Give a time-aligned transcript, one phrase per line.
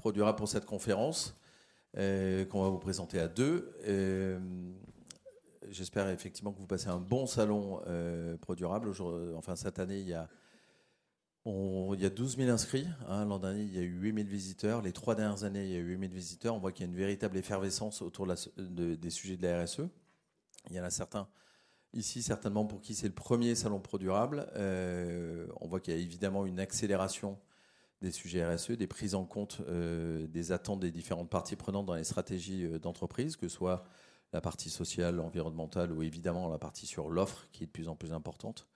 [0.00, 1.36] Pro Durable pour cette conférence
[1.94, 3.70] qu'on va vous présenter à deux.
[5.68, 7.82] J'espère effectivement que vous passez un bon salon
[8.40, 8.90] Pro Durable.
[9.36, 10.28] Enfin, cette année, il y a
[11.46, 12.86] il y a 12 000 inscrits.
[13.08, 13.24] Hein.
[13.26, 14.82] L'an dernier, il y a eu 8 000 visiteurs.
[14.82, 16.54] Les trois dernières années, il y a eu 8 000 visiteurs.
[16.54, 18.26] On voit qu'il y a une véritable effervescence autour
[18.56, 19.80] des sujets de la RSE.
[20.68, 21.28] Il y en a certains
[21.92, 24.50] ici, certainement, pour qui c'est le premier salon pro durable.
[24.56, 27.38] Euh, on voit qu'il y a évidemment une accélération
[28.00, 31.94] des sujets RSE, des prises en compte euh, des attentes des différentes parties prenantes dans
[31.94, 33.84] les stratégies euh, d'entreprise, que ce soit
[34.32, 37.96] la partie sociale, environnementale ou évidemment la partie sur l'offre qui est de plus en
[37.96, 38.68] plus importante.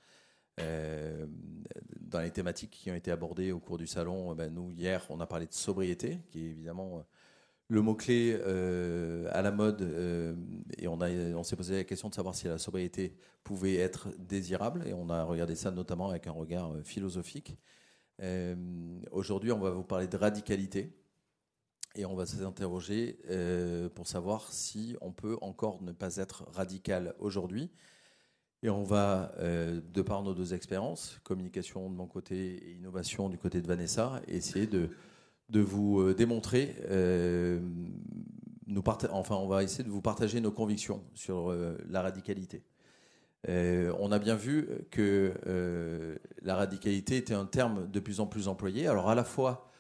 [0.61, 1.27] Euh,
[2.01, 5.21] dans les thématiques qui ont été abordées au cours du salon, ben, nous, hier, on
[5.21, 7.05] a parlé de sobriété, qui est évidemment
[7.69, 8.35] le mot-clé
[9.31, 9.83] à la mode.
[10.77, 14.87] et on, on s'est posé la question de savoir si la sobriété pouvait être désirable.
[14.87, 17.57] Et on a regardé ça notamment avec un regard philosophique.
[19.11, 20.97] Aujourd'hui, on va vous parler de radicalité.
[21.97, 23.19] Et on va s'interroger
[23.95, 27.71] pour savoir si on peut encore ne pas être radical aujourd'hui
[28.65, 33.29] et on va, euh, de par nos deux expériences, communication de mon côté et innovation
[33.29, 34.89] du côté de Vanessa, essayer de,
[35.51, 37.61] de vous euh, démontrer, euh,
[38.67, 41.55] nous enfin on va essayer de vous partager nos convictions sur
[41.91, 42.63] la radicalité.
[43.49, 45.35] On a bien vu que
[46.43, 49.71] la radicalité était un terme de plus en plus employé, alors à la fois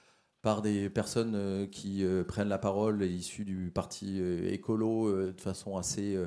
[0.42, 6.18] par des personnes qui prennent la parole issues du parti écolo de façon assez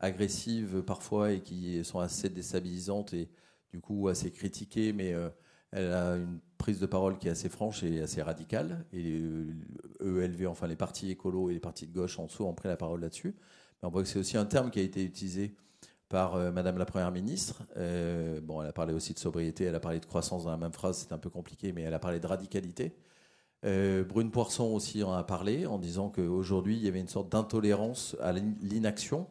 [0.00, 3.30] agressives parfois et qui sont assez déstabilisantes et
[3.70, 5.28] du coup assez critiquées, mais euh,
[5.70, 8.84] elle a une prise de parole qui est assez franche et assez radicale.
[8.92, 9.22] Et
[10.00, 12.76] ELV, enfin les partis écolos et les partis de gauche en dessous ont pris la
[12.76, 13.36] parole là-dessus.
[13.82, 15.54] Mais on voit que c'est aussi un terme qui a été utilisé
[16.10, 17.62] par euh, Madame la Première ministre.
[17.78, 20.58] Euh, bon, elle a parlé aussi de sobriété, elle a parlé de croissance dans la
[20.58, 22.94] même phrase, c'est un peu compliqué, mais elle a parlé de radicalité.
[23.62, 28.16] Brune Poisson aussi en a parlé en disant qu'aujourd'hui il y avait une sorte d'intolérance
[28.20, 29.26] à l'inaction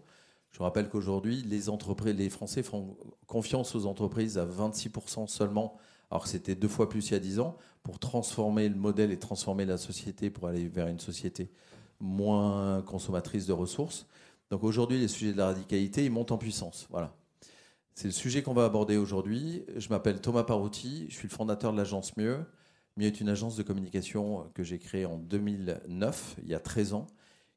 [0.51, 5.77] je rappelle qu'aujourd'hui, les entreprises, les Français font confiance aux entreprises à 26% seulement,
[6.09, 9.11] alors que c'était deux fois plus il y a 10 ans, pour transformer le modèle
[9.11, 11.51] et transformer la société pour aller vers une société
[11.99, 14.07] moins consommatrice de ressources.
[14.49, 16.87] Donc aujourd'hui, les sujets de la radicalité, ils montent en puissance.
[16.89, 17.13] Voilà.
[17.93, 19.63] C'est le sujet qu'on va aborder aujourd'hui.
[19.75, 22.45] Je m'appelle Thomas Parouti, je suis le fondateur de l'agence Mieux.
[22.97, 26.93] Mieux est une agence de communication que j'ai créée en 2009, il y a 13
[26.93, 27.07] ans,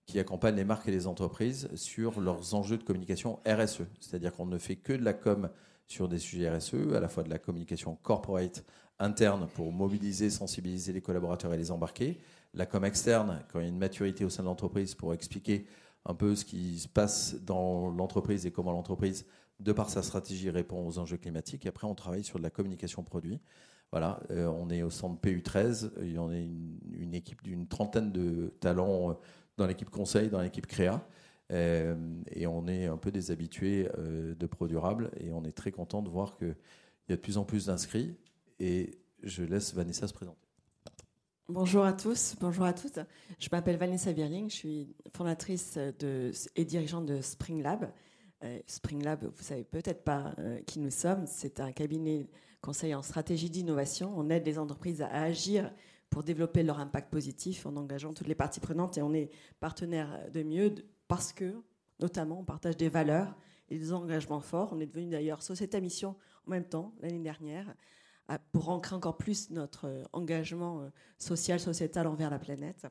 [0.07, 3.83] qui accompagne les marques et les entreprises sur leurs enjeux de communication RSE.
[4.01, 5.49] C'est-à-dire qu'on ne fait que de la com
[5.87, 8.65] sur des sujets RSE, à la fois de la communication corporate
[8.99, 12.19] interne pour mobiliser, sensibiliser les collaborateurs et les embarquer,
[12.55, 15.67] la com externe quand il y a une maturité au sein de l'entreprise pour expliquer
[16.05, 19.27] un peu ce qui se passe dans l'entreprise et comment l'entreprise,
[19.61, 21.67] de par sa stratégie, répond aux enjeux climatiques.
[21.67, 23.41] Et après, on travaille sur de la communication produit.
[23.93, 28.11] Voilà, euh, on est au centre PU13, il y en a une, équipe d'une trentaine
[28.11, 29.15] de talents euh,
[29.59, 31.07] dans l'équipe conseil, dans l'équipe créa.
[31.51, 31.95] Euh,
[32.31, 36.01] et on est un peu des habitués de Pro Durable et on est très content
[36.01, 36.57] de voir qu'il
[37.11, 38.17] y a de plus en plus d'inscrits.
[38.59, 40.52] Et je laisse Vanessa se présenter.
[41.49, 43.01] Bonjour à tous, bonjour à toutes.
[43.41, 47.93] Je m'appelle Vanessa Virling, je suis fondatrice et dirigeante de Spring Lab.
[48.45, 50.37] Euh, Spring Lab, vous savez peut-être pas
[50.67, 51.27] qui nous sommes.
[51.27, 52.29] C'est un cabinet
[52.61, 54.15] conseil en stratégie d'innovation.
[54.17, 55.73] On aide les entreprises à agir
[56.11, 58.97] pour développer leur impact positif en engageant toutes les parties prenantes.
[58.97, 59.29] Et on est
[59.59, 60.73] partenaire de mieux
[61.09, 61.61] parce que,
[61.99, 63.37] notamment, on partage des valeurs
[63.69, 64.73] et des engagements forts.
[64.73, 66.15] On est devenu d'ailleurs société à mission
[66.47, 67.75] en même temps l'année dernière
[68.53, 70.89] pour ancrer encore plus notre euh, engagement euh,
[71.19, 72.87] social, sociétal envers la planète.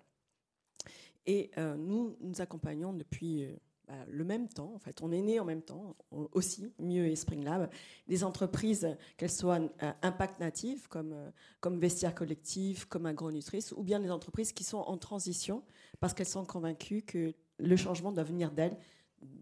[1.26, 3.48] Et euh, nous, nous accompagnons depuis
[3.88, 5.96] bah, le même temps, en fait, on est né en même temps
[6.32, 7.70] aussi, Mieux et Spring Lab,
[8.08, 9.60] des entreprises, qu'elles soient
[10.02, 11.16] impact natives, comme,
[11.60, 15.64] comme Vestiaire Collectif, comme Agronutrice, ou bien des entreprises qui sont en transition
[16.00, 18.78] parce qu'elles sont convaincues que le changement doit venir d'elles,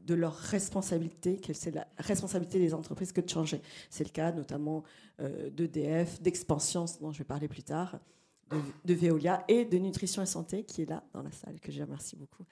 [0.10, 3.62] de leur responsabilité, que c'est la responsabilité des entreprises que de changer.
[3.90, 4.84] C'est le cas notamment
[5.20, 8.00] euh, d'EDF, d'Expansion, dont je vais parler plus tard,
[8.84, 11.82] de, Veolia et de Nutrition et Santé, qui est là dans la salle, que je
[11.82, 12.44] remercie beaucoup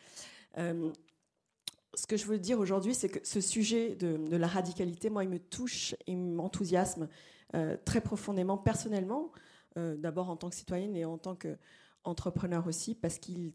[1.97, 5.29] ce que je veux dire aujourd'hui, c'est que ce sujet de, la radicalité, moi, il
[5.29, 7.09] me touche, il m'enthousiasme
[7.55, 9.31] euh, très profondément, personnellement,
[9.77, 13.53] euh, d'abord en tant que citoyenne et en tant qu'entrepreneur aussi, parce qu'il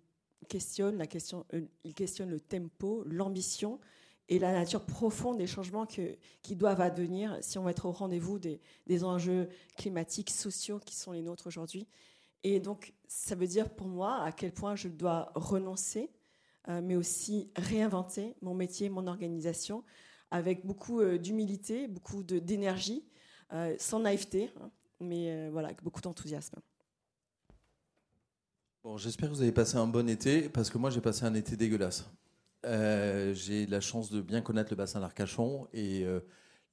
[0.48, 3.78] questionne, la question, euh, il questionne le tempo, l'ambition
[4.28, 8.38] et la nature profonde des changements qui doivent advenir si on veut être au rendez-vous
[8.38, 11.86] des, des enjeux climatiques, sociaux qui sont les nôtres aujourd'hui.
[12.44, 16.10] Et donc, ça veut dire pour moi à quel point je dois renoncer
[16.68, 19.82] euh, mais aussi réinventer mon métier, mon organisation,
[20.30, 23.04] avec beaucoup euh, d'humilité, beaucoup d'énergie,
[23.76, 26.56] sans naïveté, hein, mais voilà, avec beaucoup d'enthousiasme.
[28.84, 31.34] Bon, j'espère que vous avez passé un bon été, parce que moi j'ai passé un
[31.34, 32.10] été dégueulasse.
[32.66, 36.18] Euh, j'ai la chance de bien connaître le bassin d'Arcachon et euh,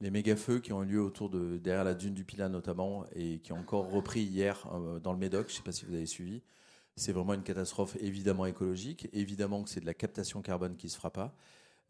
[0.02, 1.14] les méga feux qui ont eu lieu
[1.60, 5.20] derrière la dune du Pilat notamment et qui ont encore repris hier euh, dans le
[5.20, 5.50] Médoc.
[5.50, 6.42] Je ne sais pas si vous avez suivi.
[6.96, 9.08] C'est vraiment une catastrophe évidemment écologique.
[9.14, 11.36] Évidemment que c'est de la captation carbone qui se fera pas.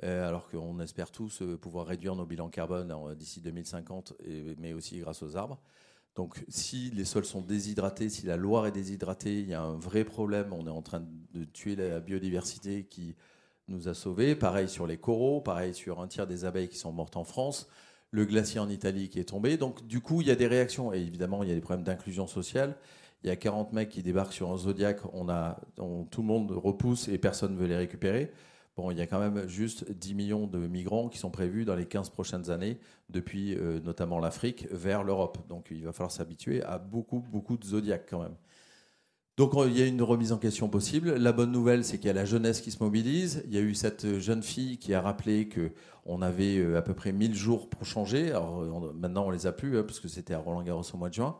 [0.03, 4.13] alors qu'on espère tous pouvoir réduire nos bilans carbone d'ici 2050,
[4.59, 5.61] mais aussi grâce aux arbres.
[6.15, 9.77] Donc si les sols sont déshydratés, si la Loire est déshydratée, il y a un
[9.77, 10.51] vrai problème.
[10.51, 11.01] On est en train
[11.33, 13.15] de tuer la biodiversité qui
[13.67, 14.35] nous a sauvés.
[14.35, 17.69] Pareil sur les coraux, pareil sur un tiers des abeilles qui sont mortes en France,
[18.11, 19.57] le glacier en Italie qui est tombé.
[19.57, 20.93] Donc du coup, il y a des réactions.
[20.93, 22.75] Et évidemment, il y a des problèmes d'inclusion sociale.
[23.23, 25.25] Il y a 40 mecs qui débarquent sur un Zodiac, on
[26.05, 28.31] tout le monde repousse et personne ne veut les récupérer.
[28.79, 31.75] Bon, il y a quand même juste 10 millions de migrants qui sont prévus dans
[31.75, 32.77] les 15 prochaines années,
[33.09, 35.37] depuis euh, notamment l'Afrique vers l'Europe.
[35.49, 38.35] Donc il va falloir s'habituer à beaucoup, beaucoup de Zodiac quand même.
[39.35, 41.15] Donc il y a une remise en question possible.
[41.15, 43.43] La bonne nouvelle, c'est qu'il y a la jeunesse qui se mobilise.
[43.47, 45.73] Il y a eu cette jeune fille qui a rappelé que
[46.05, 48.29] on avait euh, à peu près 1000 jours pour changer.
[48.29, 51.09] Alors maintenant, on les a plus, hein, parce que c'était à Roland Garros au mois
[51.09, 51.35] de juin.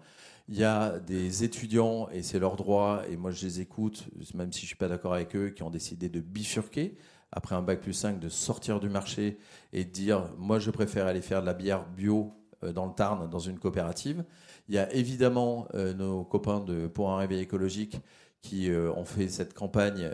[0.50, 4.52] Il y a des étudiants, et c'est leur droit, et moi je les écoute, même
[4.52, 6.98] si je suis pas d'accord avec eux, qui ont décidé de bifurquer
[7.31, 9.38] après un bac plus 5, de sortir du marché
[9.74, 12.34] et de dire, moi je préfère aller faire de la bière bio
[12.64, 14.24] euh, dans le Tarn, dans une coopérative.
[14.68, 18.00] Il y a évidemment euh, nos copains de Pour un réveil écologique
[18.42, 20.12] qui euh, ont fait cette campagne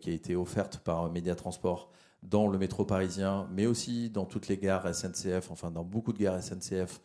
[0.00, 1.90] qui a été offerte par Média Transport
[2.22, 6.18] dans le métro parisien, mais aussi dans toutes les gares SNCF, enfin dans beaucoup de
[6.18, 7.00] gares SNCF,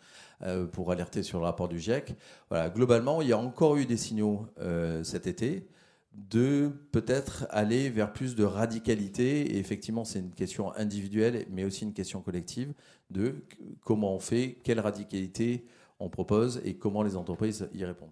[0.72, 2.16] pour alerter sur le rapport du GIEC.
[2.50, 4.48] Voilà, globalement, il y a encore eu des signaux
[5.04, 5.68] cet été
[6.14, 9.54] de peut-être aller vers plus de radicalité.
[9.54, 12.74] Et effectivement, c'est une question individuelle, mais aussi une question collective
[13.10, 13.44] de
[13.82, 15.66] comment on fait, quelle radicalité
[16.00, 18.12] on propose et comment les entreprises y répondent.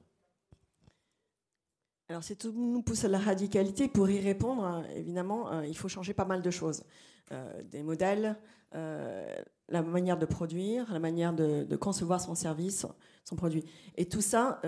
[2.10, 3.88] Alors, c'est tout nous pousse à la radicalité.
[3.88, 6.84] Pour y répondre, hein, évidemment, euh, il faut changer pas mal de choses.
[7.32, 8.36] Euh, des modèles,
[8.74, 9.36] euh,
[9.68, 12.88] la manière de produire, la manière de, concevoir son service,
[13.36, 13.64] produit.
[13.96, 14.62] Et tout ça,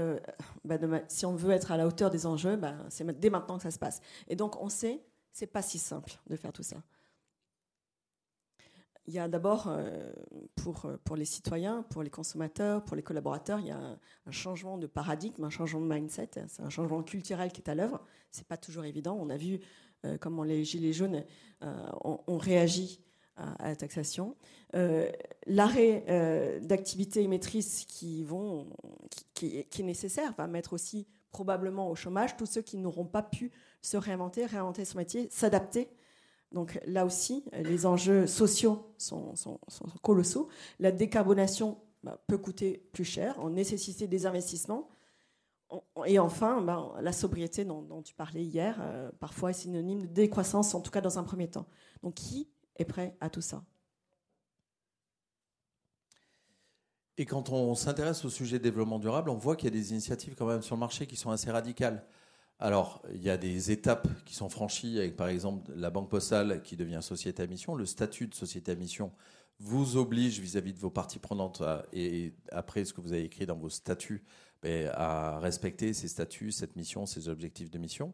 [0.65, 0.77] bah,
[1.07, 3.71] si on veut être à la hauteur des enjeux, bah, c'est dès maintenant que ça
[3.71, 4.01] se passe.
[4.27, 6.77] Et donc, on sait, c'est pas si simple de faire tout ça.
[9.07, 10.11] Il y a d'abord, euh,
[10.55, 14.31] pour, euh, pour les citoyens, pour les consommateurs, pour les collaborateurs, il y a un,
[14.31, 17.99] changement de paradigme, un changement de mindset, c'est un changement culturel qui est à l'œuvre.
[18.31, 19.17] Ce n'est pas toujours évident.
[19.19, 19.59] On a vu
[20.05, 21.23] euh, comment les Gilets jaunes
[21.61, 22.99] ont, réagi
[23.59, 24.35] à, la taxation.
[25.47, 28.67] L'arrêt d'activités émettrices qui, vont,
[29.33, 33.51] qui, est nécessaire va mettre aussi probablement au chômage tous ceux qui n'auront pas pu
[33.81, 35.89] se réinventer, réinventer son métier, s'adapter
[36.51, 39.33] donc là aussi, les enjeux sociaux sont,
[40.01, 40.49] colossaux.
[40.79, 44.89] La décarbonation bah, peut coûter plus cher, en nécessiter des investissements.
[46.05, 50.81] Et enfin, bah, la sobriété dont, tu parlais hier, euh, parfois synonyme de décroissance, en
[50.81, 51.67] tout cas dans un premier temps.
[52.03, 53.63] Donc qui est prêt à tout ça
[57.17, 60.33] Et quand on s'intéresse au sujet développement durable, on voit qu'il y a des initiatives
[60.35, 62.05] quand même sur le marché qui sont assez radicales.
[62.57, 66.61] Alors, il y a des étapes qui sont franchies avec, par exemple, la Banque Postale
[66.63, 67.75] qui devient société à mission.
[67.75, 69.11] Le statut de société à mission
[69.59, 71.61] vous oblige vis-à-vis de vos parties prenantes
[71.93, 74.23] et après ce que vous avez écrit dans vos statuts
[74.63, 78.13] ben, à respecter ces statuts, cette mission, ces objectifs de mission.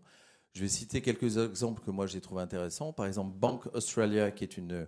[0.58, 2.92] Je vais citer quelques exemples que moi j'ai trouvé intéressants.
[2.92, 4.88] Par exemple, Bank Australia, qui est une,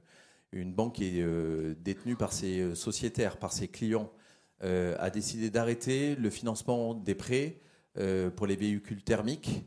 [0.73, 4.11] banque euh, détenue par ses euh, sociétaires, par ses clients,
[4.63, 7.59] euh, a décidé d'arrêter le financement des prêts
[8.35, 9.63] pour les véhicules thermiques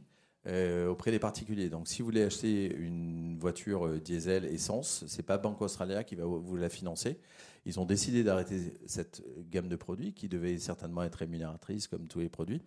[0.89, 1.69] auprès des particuliers.
[1.69, 6.25] Donc, si vous voulez acheter une voiture diesel essence, c'est pas Banque Australia qui va
[6.25, 7.21] vous la financer.
[7.67, 12.21] Ils ont décidé d'arrêter cette gamme de produits qui devait certainement être rémunératrice comme tous
[12.21, 12.63] les produits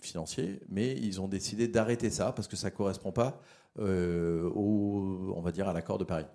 [0.00, 3.40] financiers, mais ils ont décidé d'arrêter ça parce que ça correspond pas
[3.78, 6.26] au, on va dire, à l'accord de Paris.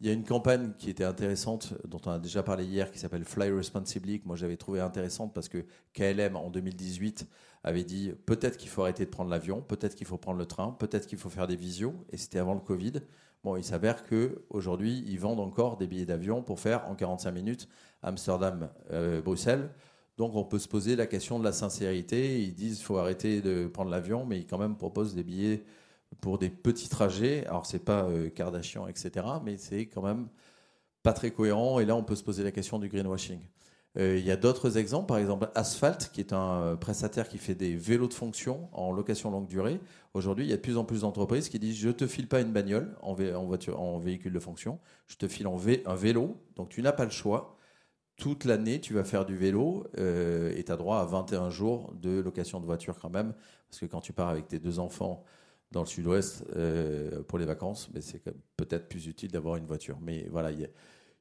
[0.00, 3.00] Il y a une campagne qui était intéressante, dont on a déjà parlé hier, qui
[3.00, 7.26] s'appelle Fly Responsibly, que moi j'avais trouvé intéressante parce que KLM en 2018
[7.64, 10.70] avait dit peut-être qu'il faut arrêter de prendre l'avion, peut-être qu'il faut prendre le train,
[10.78, 12.92] peut-être qu'il faut faire des visios, et c'était avant le Covid.
[13.42, 17.68] Bon, il s'avère qu'aujourd'hui, ils vendent encore des billets d'avion pour faire en 45 minutes
[18.02, 19.60] Amsterdam-Bruxelles.
[19.60, 19.68] Euh,
[20.18, 22.42] Donc on peut se poser la question de la sincérité.
[22.42, 25.64] Ils disent qu'il faut arrêter de prendre l'avion, mais ils quand même proposent des billets
[26.20, 27.46] pour des petits trajets.
[27.46, 30.28] Alors, c'est pas euh, Kardashian, etc., mais c'est quand même
[31.04, 31.78] pas très cohérent.
[31.78, 33.38] Et là, on peut se poser la question du greenwashing.
[33.96, 37.38] Euh, il y a d'autres exemples, par exemple Asphalt, qui est un euh, prestataire qui
[37.38, 39.80] fait des vélos de fonction en location longue durée.
[40.14, 42.40] Aujourd'hui, il y a de plus en plus d'entreprises qui disent Je te file pas
[42.40, 43.14] une bagnole en,
[43.98, 45.46] véhicule de fonction, je te file
[45.86, 47.57] un vélo, donc tu n'as pas le choix.
[48.18, 52.20] Toute l'année, tu vas faire du vélo et tu as droit à 21 jours de
[52.20, 53.32] location de voiture quand même.
[53.70, 55.24] Parce que quand tu pars avec tes deux enfants
[55.70, 56.44] dans le sud-ouest
[57.28, 58.22] pour les vacances, mais c'est
[58.56, 59.98] peut-être plus utile d'avoir une voiture.
[60.02, 60.68] Mais voilà, il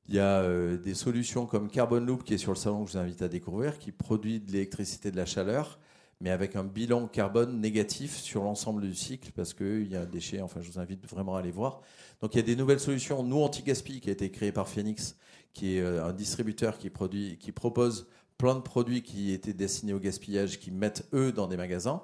[0.10, 3.04] y a, des solutions comme Carbon Loop qui est sur le salon que je vous
[3.04, 5.80] invite à découvrir, qui produit de l'électricité de la chaleur
[6.20, 10.06] mais avec un bilan carbone négatif sur l'ensemble du cycle, parce qu'il y a un
[10.06, 11.82] déchet, enfin je vous invite vraiment à aller voir.
[12.22, 13.24] Donc il y a des nouvelles solutions.
[13.24, 15.16] Nous, Anti-Gaspi, qui a été créé par Phoenix,
[15.58, 19.94] qui est euh, un distributeur qui, produit, qui propose plein de produits qui étaient destinés
[19.94, 22.04] au gaspillage, qui mettent eux dans des magasins.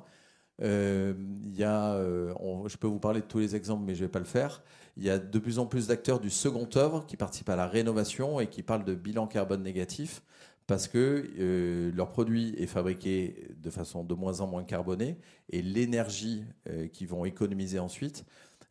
[0.63, 1.13] Euh,
[1.53, 2.33] y a, euh,
[2.67, 4.63] je peux vous parler de tous les exemples, mais je ne vais pas le faire.
[4.97, 7.67] Il y a de plus en plus d'acteurs du second œuvre qui participent à la
[7.67, 10.23] rénovation et qui parlent de bilan carbone négatif
[10.65, 15.17] parce que leur produit est fabriqué de façon de moins en moins carbonée
[15.49, 16.45] et l'énergie
[16.93, 18.23] qu'ils vont économiser ensuite,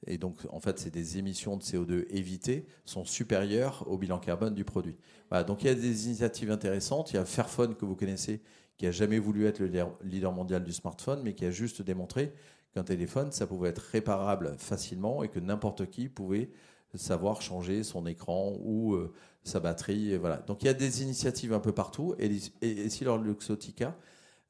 [0.06, 4.54] et donc en fait c'est des émissions de CO2 évitées, sont supérieures au bilan carbone
[4.54, 4.96] du produit.
[5.28, 7.12] Voilà, donc il y a des initiatives intéressantes.
[7.12, 8.40] Il y a Fairphone que vous connaissez,
[8.76, 9.70] qui a jamais voulu être le
[10.02, 12.32] leader mondial du smartphone, mais qui a juste démontré
[12.74, 16.50] qu'un téléphone, ça pouvait être réparable facilement et que n'importe qui pouvait
[16.94, 19.12] savoir changer son écran ou euh,
[19.44, 20.16] sa batterie.
[20.16, 20.38] voilà.
[20.38, 22.14] Donc il y a des initiatives un peu partout.
[22.18, 22.30] Et,
[22.60, 23.96] et, si leur Luxotica,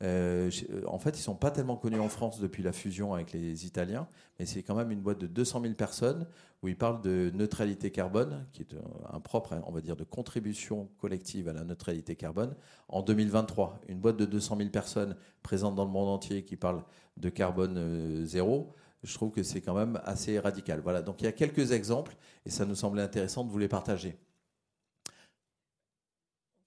[0.02, 0.50] euh,
[0.86, 4.08] en fait, ils sont pas tellement connus en France depuis la fusion avec les Italiens,
[4.38, 6.26] mais c'est quand même une boîte de 200 000 personnes
[6.62, 8.74] où ils parlent de neutralité carbone, qui est
[9.12, 12.54] un propre, on va dire, de contribution collective à la neutralité carbone
[12.88, 13.80] en 2023.
[13.88, 16.82] Une boîte de 200 000 personnes présentes dans le monde entier qui parle
[17.16, 20.80] de carbone euh, zéro je trouve que c'est quand même assez radical.
[20.80, 22.14] Voilà, donc il y a quelques exemples
[22.46, 24.16] et ça nous semblait intéressant de vous les partager.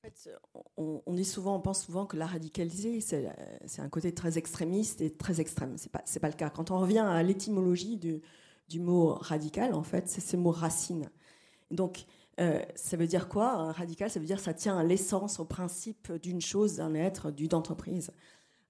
[0.05, 0.29] Fait,
[0.77, 5.09] on, dit souvent, on pense souvent que la radicalisée, c'est un côté très extrémiste et
[5.09, 5.77] très extrême.
[5.79, 6.51] Ce n'est pas, pas le cas.
[6.51, 8.21] Quand on revient à l'étymologie du,
[8.69, 11.09] du, mot radical, en fait, c'est ce mot racine.
[11.71, 12.05] Donc,
[12.39, 15.45] euh, ça veut dire quoi Un radical, ça veut dire ça tient à l'essence, au
[15.45, 18.11] principe d'une chose, d'un être, d'une entreprise.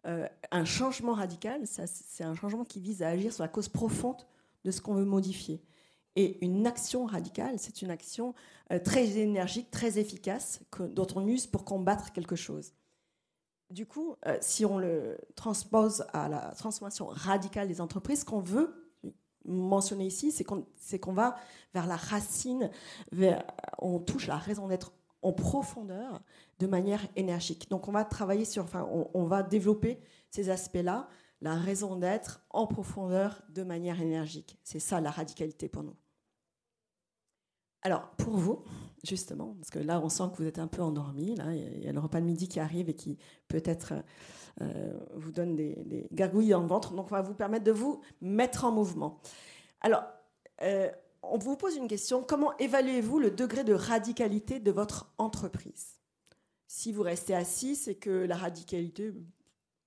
[0.08, 4.25] Euh, un changement radical, c'est un changement qui vise à agir sur la cause profonde
[4.63, 5.62] de ce qu'on veut modifier.
[6.15, 8.34] Et une action radicale, c'est une action
[8.72, 12.74] euh, très énergique, très efficace, dont on use pour combattre quelque chose.
[13.69, 18.39] Du coup, euh, si on le transpose à la transformation radicale des entreprises, ce qu'on
[18.39, 18.86] veut
[19.43, 21.36] mentionner ici, c'est qu'on va
[21.74, 22.72] vers la racine,
[23.79, 24.91] on touche la raison d'être
[25.22, 26.22] en profondeur
[26.60, 27.69] de manière énergique.
[27.69, 31.07] Donc on va travailler sur, enfin on, va développer ces aspects-là,
[31.41, 34.57] la raison d'être en profondeur de manière énergique.
[34.63, 35.95] C'est ça la radicalité pour nous.
[37.86, 38.63] Alors pour vous,
[39.04, 41.92] justement, parce que là on sent que vous êtes un peu endormi, il y a
[41.92, 43.94] le repas de midi qui arrive et qui peut-être
[44.62, 48.01] euh, vous donne des, gargouilles dans le ventre, donc on va vous permettre de vous
[48.22, 49.20] mettre en mouvement.
[49.82, 50.04] Alors
[50.63, 50.89] euh,
[51.22, 52.24] on vous pose une question.
[52.24, 56.00] Comment évaluez-vous le degré de radicalité de votre entreprise?
[56.65, 59.13] Si vous restez assis, c'est que la radicalité,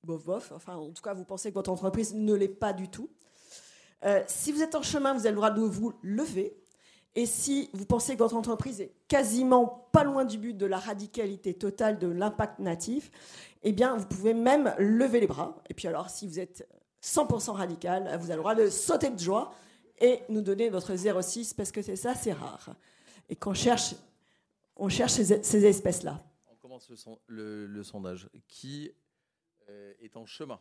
[0.05, 2.89] bof, bof, enfin, en tout cas, vous pensez que votre entreprise ne l'est pas du
[2.89, 3.11] tout.
[4.05, 6.57] Euh, si vous êtes en chemin, vous avez le droit de vous lever.
[7.15, 10.79] Et si vous pensez que votre entreprise est quasiment pas loin du but de la
[10.79, 13.11] radicalité totale de l'impact natif,
[13.63, 15.61] eh bien, vous pouvez même lever les bras.
[15.69, 16.69] Et puis alors, si vous êtes
[17.03, 19.53] 100% radical, vous avez le droit de sauter de joie
[20.01, 22.75] et nous donner votre 06 parce que c'est ça, c'est rare.
[23.29, 23.95] Et qu'on cherche,
[24.77, 26.23] on cherche ces, espèces-là.
[26.51, 26.91] On commence
[27.27, 28.29] le, sondage.
[28.47, 28.93] Qui
[29.69, 30.61] euh, est en chemin?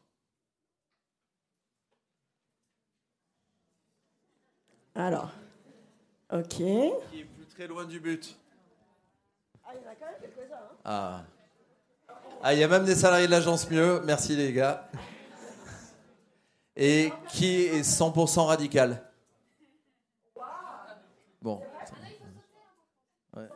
[4.95, 5.31] Alors,
[6.31, 6.47] ok.
[6.49, 8.37] Qui est plus très loin du but
[9.65, 10.55] Ah, il y en a quand même quelques-uns.
[10.55, 10.75] Hein.
[10.85, 11.23] ah.
[12.43, 14.01] ah, il y a même des salariés de l'agence Mieux.
[14.05, 14.89] Merci les gars.
[16.75, 19.03] Et qui est 100% radical
[21.41, 21.61] Bon.
[23.35, 23.47] Ouais.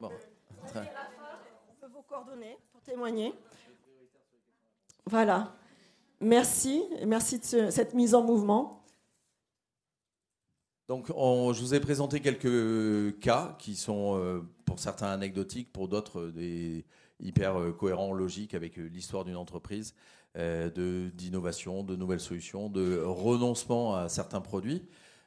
[0.00, 0.10] Bon.
[0.62, 3.34] On peut vous coordonner pour témoigner.
[5.06, 5.52] Voilà.
[6.20, 6.84] Merci.
[7.06, 8.81] Merci de cette mise en mouvement.
[10.92, 16.30] Donc, je vous ai présenté quelques cas qui sont, euh, pour certains, anecdotiques, pour d'autres,
[16.36, 16.82] euh,
[17.18, 19.94] hyper euh, cohérents, logiques avec l'histoire d'une entreprise.
[20.36, 24.82] D'innovation, de, nouvelles solutions, de renoncement à certains produits.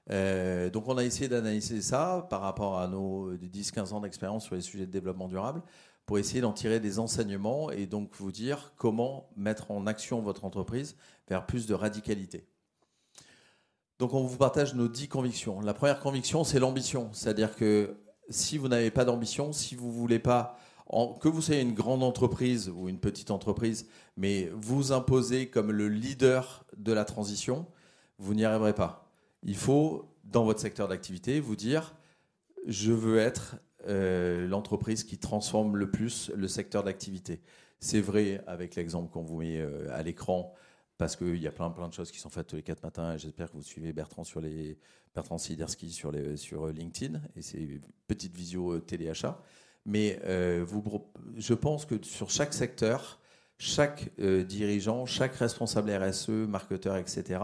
[0.07, 4.62] Donc on a essayé d'analyser ça par rapport à nos 10-15 ans d'expérience sur les
[4.62, 5.62] sujets de développement durable
[6.07, 10.43] pour essayer d'en tirer des enseignements et donc vous dire comment mettre en action votre
[10.43, 10.95] entreprise
[11.27, 12.48] vers plus de radicalité.
[13.99, 15.61] Donc on vous partage nos 10 convictions.
[15.61, 17.09] La première conviction, c'est l'ambition.
[17.13, 17.95] C'est-à-dire que
[18.29, 20.57] si vous n'avez pas d'ambition, si vous ne voulez pas
[21.19, 23.87] que vous soyez une grande entreprise ou une petite entreprise,
[24.17, 27.65] mais vous imposer comme le leader de la transition,
[28.19, 29.09] vous n'y arriverez pas.
[29.43, 31.95] Il faut, dans votre secteur d'activité, vous dire,
[32.67, 33.55] je veux être
[33.87, 37.41] euh, l'entreprise qui transforme le plus le secteur d'activité.
[37.79, 40.53] C'est vrai avec l'exemple qu'on vous met euh, à l'écran,
[40.97, 43.17] parce qu'il y a plein, plein de choses qui sont faites tous les quatre matins,
[43.17, 44.77] j'espère que vous suivez Bertrand sur les
[45.13, 49.41] Bertrand Siderski sur, sur LinkedIn et ses petites visio téléachat.
[49.85, 50.19] Mais
[50.65, 50.83] vous,
[51.37, 53.19] je pense que sur chaque secteur,
[53.57, 57.39] chaque dirigeant, chaque responsable RSE, marketeur, etc.,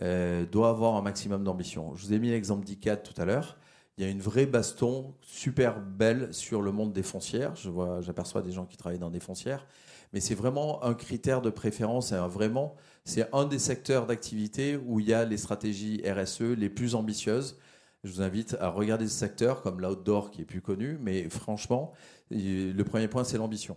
[0.00, 1.94] euh, doit avoir un maximum d'ambition.
[1.96, 3.58] Je vous ai mis l'exemple d'ICAD tout à l'heure.
[3.98, 7.54] Il y a une vraie baston super belle sur le monde des foncières.
[7.56, 9.66] Je vois, j'aperçois des gens qui travaillent dans des foncières,
[10.12, 12.12] mais c'est vraiment un critère de préférence.
[12.12, 16.68] Et vraiment, c'est un des secteurs d'activité où il y a les stratégies RSE les
[16.68, 17.58] plus ambitieuses.
[18.04, 21.92] Je vous invite à regarder ce secteur comme l'outdoor qui est plus connu, mais franchement,
[22.30, 23.76] le premier point, c'est l'ambition.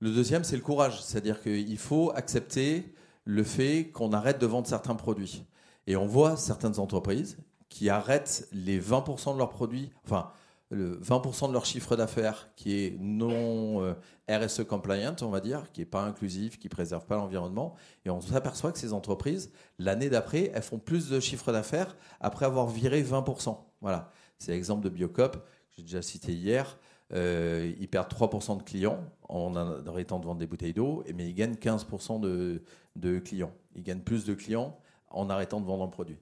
[0.00, 2.94] Le deuxième, c'est le courage, c'est-à-dire qu'il faut accepter
[3.24, 5.44] le fait qu'on arrête de vendre certains produits.
[5.86, 10.30] Et on voit certaines entreprises qui arrêtent les 20% de leurs produits, enfin,
[10.70, 13.94] le 20% de leur chiffre d'affaires qui est non euh,
[14.28, 17.74] RSE compliant, on va dire, qui n'est pas inclusif, qui ne préserve pas l'environnement.
[18.04, 22.46] Et on s'aperçoit que ces entreprises, l'année d'après, elles font plus de chiffre d'affaires après
[22.46, 23.58] avoir viré 20%.
[23.80, 24.12] Voilà.
[24.38, 25.40] C'est l'exemple de Biocop, que
[25.76, 26.78] j'ai déjà cité hier.
[27.12, 31.34] Euh, ils perdent 3% de clients en arrêtant de vendre des bouteilles d'eau, mais ils
[31.34, 32.62] gagnent 15% de,
[32.94, 33.52] de clients.
[33.74, 34.78] Ils gagnent plus de clients
[35.10, 36.18] en arrêtant de vendre un produit.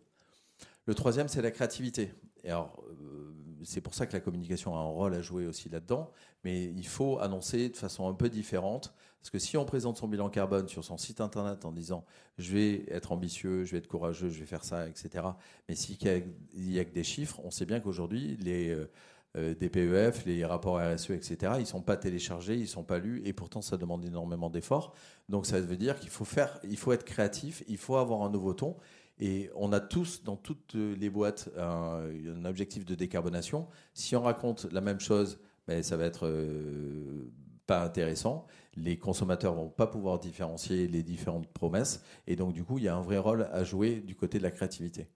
[0.87, 2.14] Le troisième, c'est la créativité.
[2.49, 3.33] Alors, euh,
[3.64, 6.11] c'est pour ça que la communication a un rôle à jouer aussi là-dedans,
[6.45, 8.95] mais il faut annoncer de façon un peu différente.
[9.21, 12.05] Parce que si on présente son bilan carbone sur son site internet en disant
[12.38, 15.25] je vais être ambitieux, je vais être courageux, je vais faire ça, etc.,
[15.69, 18.71] mais s'il n'y a, que des chiffres, on sait bien qu'aujourd'hui, les.
[18.71, 18.90] Euh,
[19.37, 22.83] euh, des PEF, les rapports RSE, etc., ils ne sont pas téléchargés, ils ne sont
[22.83, 24.95] pas lus, et pourtant ça demande énormément d'efforts.
[25.28, 28.31] Donc ça veut dire qu'il faut faire, il faut être créatif, il faut avoir un
[28.31, 28.76] nouveau ton.
[29.21, 33.67] Et on a tous, dans toutes les boîtes, un, objectif de décarbonation.
[33.95, 37.31] Si on raconte la même chose, ben, ça va être euh,
[37.67, 38.47] pas intéressant.
[38.77, 42.03] Les consommateurs vont pas pouvoir différencier les différentes promesses.
[42.27, 44.45] Et donc, du coup, il y a un vrai rôle à jouer du côté de
[44.45, 45.09] la créativité.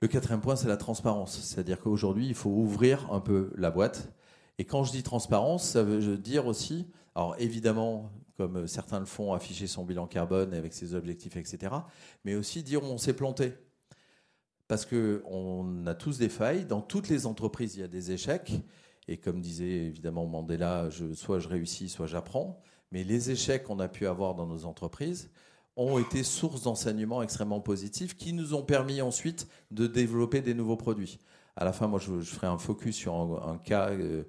[0.00, 1.40] Le quatrième point, c'est la transparence.
[1.40, 4.12] C'est-à-dire qu'aujourd'hui, il faut ouvrir un peu la boîte.
[4.58, 9.32] Et quand je dis transparence, ça veut dire aussi, alors évidemment, comme certains le font,
[9.32, 11.74] afficher son bilan carbone avec ses objectifs, etc.,
[12.24, 13.54] mais aussi dire on s'est planté.
[14.66, 16.64] Parce qu'on a tous des failles.
[16.64, 18.52] Dans toutes les entreprises, il y a des échecs.
[19.08, 22.62] Et comme disait évidemment Mandela, soit je réussis, soit j'apprends.
[22.90, 25.30] Mais les échecs qu'on a pu avoir dans nos entreprises,
[25.76, 30.76] ont été source d'enseignements extrêmement positifs qui nous ont permis ensuite de développer des nouveaux
[30.76, 31.18] produits.
[31.56, 34.24] À la fin, moi, je, ferai un focus sur un, cas euh,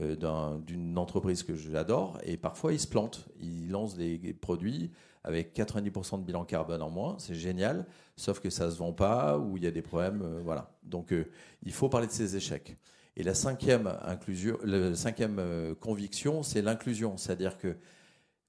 [0.00, 3.28] euh, d'une entreprise que j'adore et parfois ils se plantent.
[3.40, 4.90] Ils lancent des produits
[5.24, 8.92] avec 90% de bilan carbone en moins, c'est génial, sauf que ça ne se vend
[8.92, 10.22] pas ou il y a des problèmes.
[10.22, 10.70] Euh, voilà.
[10.82, 11.14] Donc
[11.62, 12.76] il faut parler de ces échecs.
[13.16, 17.76] Et la cinquième, inclusion, la cinquième conviction, c'est l'inclusion, c'est-à-dire que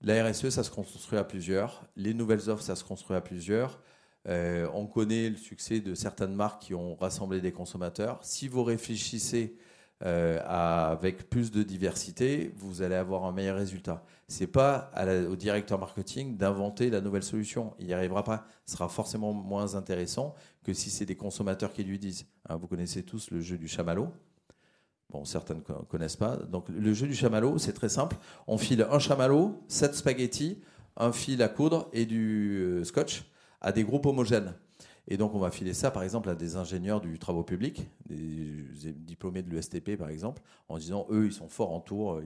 [0.01, 1.85] la RSE, ça se construit à plusieurs.
[1.97, 3.81] Les nouvelles offres, ça se construit à plusieurs.
[4.27, 8.19] Euh, on connaît le succès de certaines marques qui ont rassemblé des consommateurs.
[8.21, 9.57] Si vous réfléchissez
[10.05, 14.03] euh, avec plus de diversité, vous allez avoir un meilleur résultat.
[14.29, 14.91] C'est pas
[15.29, 17.73] au directeur marketing d'inventer la nouvelle solution.
[17.79, 18.45] Il n'y arrivera pas.
[18.65, 22.25] Ce sera forcément moins intéressant que si c'est des consommateurs qui lui disent.
[22.47, 24.13] Hein, vous connaissez tous le jeu du chamallow?
[25.09, 26.37] Bon, certains ne connaissent pas.
[26.37, 28.15] Donc, le jeu du chamallow, c'est très simple.
[28.45, 30.61] On file un chamallow, sept spaghettis,
[30.95, 33.23] un fil à coudre et du euh, scotch
[33.59, 34.53] à des groupes homogènes.
[35.09, 38.93] Et donc, on va filer ça, par exemple, à des ingénieurs du travaux public, des
[38.93, 42.21] diplômés de l'USTP, par exemple, en disant, eux, ils sont forts en tour,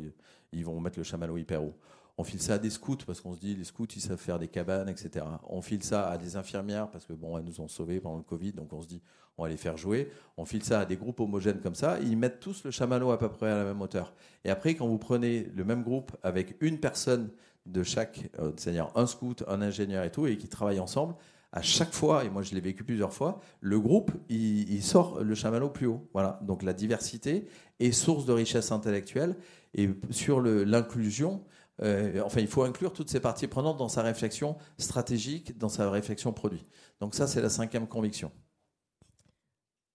[0.52, 1.74] ils vont mettre le chamallow hyper haut.
[2.18, 4.38] On file ça à des scouts parce qu'on se dit les scouts ils savent faire
[4.38, 5.26] des cabanes, etc.
[5.50, 8.24] On file ça à des infirmières parce que bon elles nous ont sauvés pendant le
[8.24, 9.02] Covid, donc on se dit
[9.36, 10.12] on va les faire jouer.
[10.38, 11.98] On file ça à des groupes homogènes comme ça.
[12.00, 14.14] ils mettent tous le chamallow à peu près à la même hauteur.
[14.46, 17.32] Et après quand vous prenez le même groupe avec une personne
[17.66, 21.16] de chaque, euh, c'est-à-dire un scout, un ingénieur et tout, et qui travaillent ensemble,
[21.54, 25.36] à chaque fois, et moi je l'ai vécu plusieurs fois, le groupe, il, sort le
[25.36, 26.10] chamallow plus haut.
[26.12, 26.40] Voilà.
[26.42, 27.48] Donc la diversité
[27.80, 29.36] est source de richesse intellectuelle.
[29.76, 31.44] Et sur l'inclusion,
[31.84, 35.92] euh, enfin, il faut inclure toutes ces parties prenantes dans sa réflexion stratégique, dans sa
[35.92, 36.66] réflexion produit.
[37.00, 38.32] Donc ça, c'est la cinquième conviction.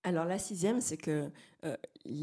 [0.04, 1.28] Alors la sixième, c'est que
[1.64, 1.76] euh,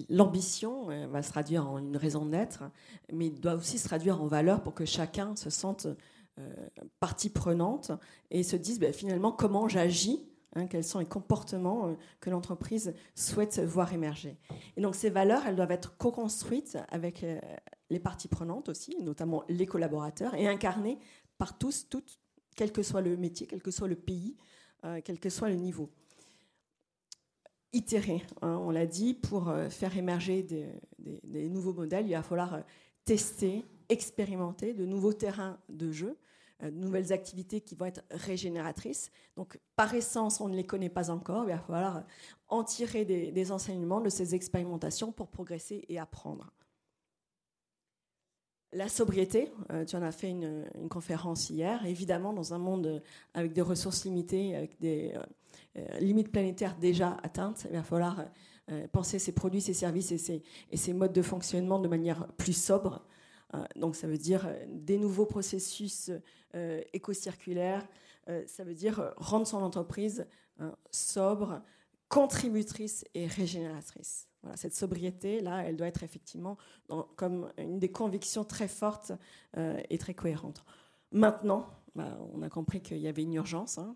[0.09, 2.63] l'ambition euh, va se traduire en une raison d'être,
[3.11, 5.87] mais doit aussi se traduire en valeur pour que chacun se sente
[6.99, 7.91] partie prenante
[8.29, 13.59] et se dise ben, finalement comment j'agis Hein, quels sont les comportements que l'entreprise souhaite
[13.59, 14.37] voir émerger.
[14.77, 17.25] Et donc ces valeurs, elles doivent être co-construites avec
[17.89, 20.97] les parties prenantes aussi, notamment les collaborateurs, et incarnées
[21.37, 22.19] par tous, toutes,
[22.55, 24.37] quel que soit le métier, quel que soit le pays,
[24.85, 25.89] euh, quel que soit le niveau.
[27.73, 32.63] itérer, hein, on l'a dit, pour faire émerger des, nouveaux modèles, il va falloir
[33.03, 36.17] tester, expérimenter de nouveaux terrains de jeu,
[36.61, 39.11] de nouvelles activités qui vont être régénératrices.
[39.35, 41.43] Donc, par essence, on ne les connaît pas encore.
[41.43, 42.03] Il va falloir
[42.47, 46.51] en tirer des enseignements de ces expérimentations pour progresser et apprendre.
[48.75, 51.85] La sobriété, euh, tu en as fait une, conférence hier.
[51.85, 53.01] Évidemment, dans un monde
[53.33, 55.21] avec des ressources limitées, avec des euh,
[55.77, 58.25] euh, limites planétaires déjà atteintes, il va falloir
[58.91, 63.05] penser ces produits, ces services et ces, modes de fonctionnement de manière plus sobre.
[63.75, 66.11] Donc, ça veut dire des nouveaux processus
[66.93, 67.87] éco-circulaires.
[68.47, 70.25] ça veut dire rendre son entreprise
[70.91, 71.61] sobre,
[72.09, 76.57] contributrice et régénératrice cette sobriété, là, elle doit être effectivement
[77.15, 79.11] comme une des convictions très fortes
[79.57, 80.63] euh, et très cohérentes.
[81.11, 81.65] Maintenant,
[81.95, 83.77] bah, on a compris qu'il y avait une urgence.
[83.77, 83.95] Hein.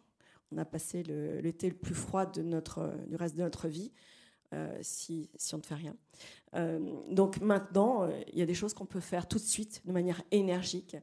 [0.51, 3.95] On a passé l'été le, plus froid de notre, du reste de notre vie, euh,
[4.81, 5.95] si, si, on ne fait rien.
[6.55, 6.79] Euh,
[7.11, 10.21] donc maintenant, il y a des choses qu'on peut faire tout de suite, de manière
[10.31, 10.97] énergique.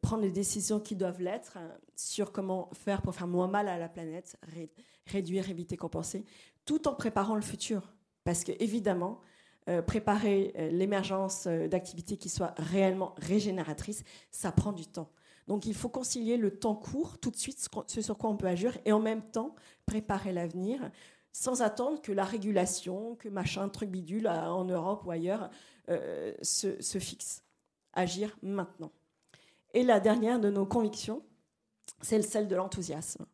[0.00, 1.58] prendre les décisions qui doivent l'être
[1.96, 4.36] sur comment faire pour faire moins mal à la planète,
[5.06, 6.24] réduire, éviter, compenser,
[6.64, 7.92] tout en préparant le futur.
[8.24, 9.20] Parce que, évidemment,
[9.68, 15.10] euh, préparer euh, l'émergence euh, d'activités qui soient réellement régénératrices, ça prend du temps.
[15.48, 18.46] Donc il faut concilier le temps court, tout de suite, ce sur quoi on peut
[18.46, 20.90] agir, et en même temps préparer l'avenir,
[21.32, 25.50] sans attendre que la régulation, que machin, truc bidule en Europe ou ailleurs
[26.42, 27.42] se, se fixe.
[27.92, 28.92] Agir maintenant.
[29.74, 31.22] Et la dernière de nos convictions,
[32.00, 33.26] c'est celle de l'enthousiasme.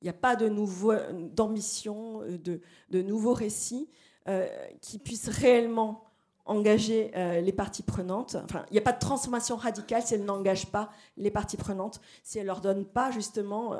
[0.00, 3.88] Il n'y a pas d'ambition, de, de nouveaux récits
[4.28, 4.46] euh,
[4.80, 6.04] qui puisse réellement
[6.44, 8.36] engager euh, les parties prenantes.
[8.44, 12.00] Enfin, il n'y a pas de transformation radicale si elle n'engage pas les parties prenantes,
[12.24, 13.76] si elle leur donne pas justement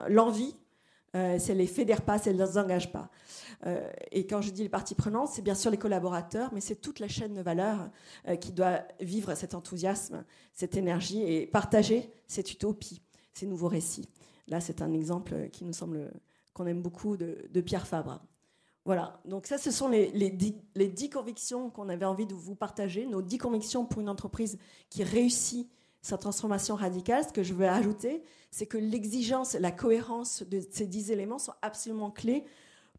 [1.15, 3.11] euh, si elle les fédère pas, si elle ne les engage pas.
[4.11, 6.99] et quand je dis les parties prenantes, c'est bien sûr les collaborateurs, mais c'est toute
[6.99, 7.91] la chaîne de valeur
[8.41, 13.03] qui doit vivre cet enthousiasme, cette énergie et partager cette utopie,
[13.35, 14.09] ces nouveaux récits.
[14.49, 16.11] Là, c'est un exemple qui nous semble
[16.55, 18.21] qu'on aime beaucoup de Pierre Fabre.
[18.85, 23.23] Voilà, donc ça, ce sont les, dix, convictions qu'on avait envie de vous partager, nos
[23.23, 24.59] dix convictions pour une entreprise
[24.91, 25.71] qui réussit
[26.03, 27.25] sa transformation radicale.
[27.25, 31.55] Ce que je veux ajouter, c'est que l'exigence, la cohérence de ces dix éléments sont
[31.63, 32.45] absolument clés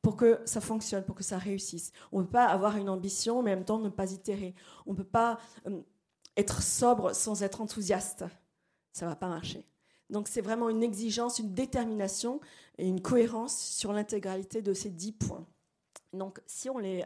[0.01, 1.91] pour que ça fonctionne, pour que ça réussisse.
[2.11, 4.55] On ne peut pas avoir une ambition, mais en même temps ne pas itérer.
[4.85, 5.81] On ne peut pas euh,
[6.35, 8.25] être sobre sans être enthousiaste.
[8.91, 9.65] Ça ne va pas marcher.
[10.09, 12.41] Donc c'est vraiment une exigence, une détermination
[12.77, 15.45] et une cohérence sur l'intégralité de ces dix points.
[16.13, 17.03] Donc, si on, les,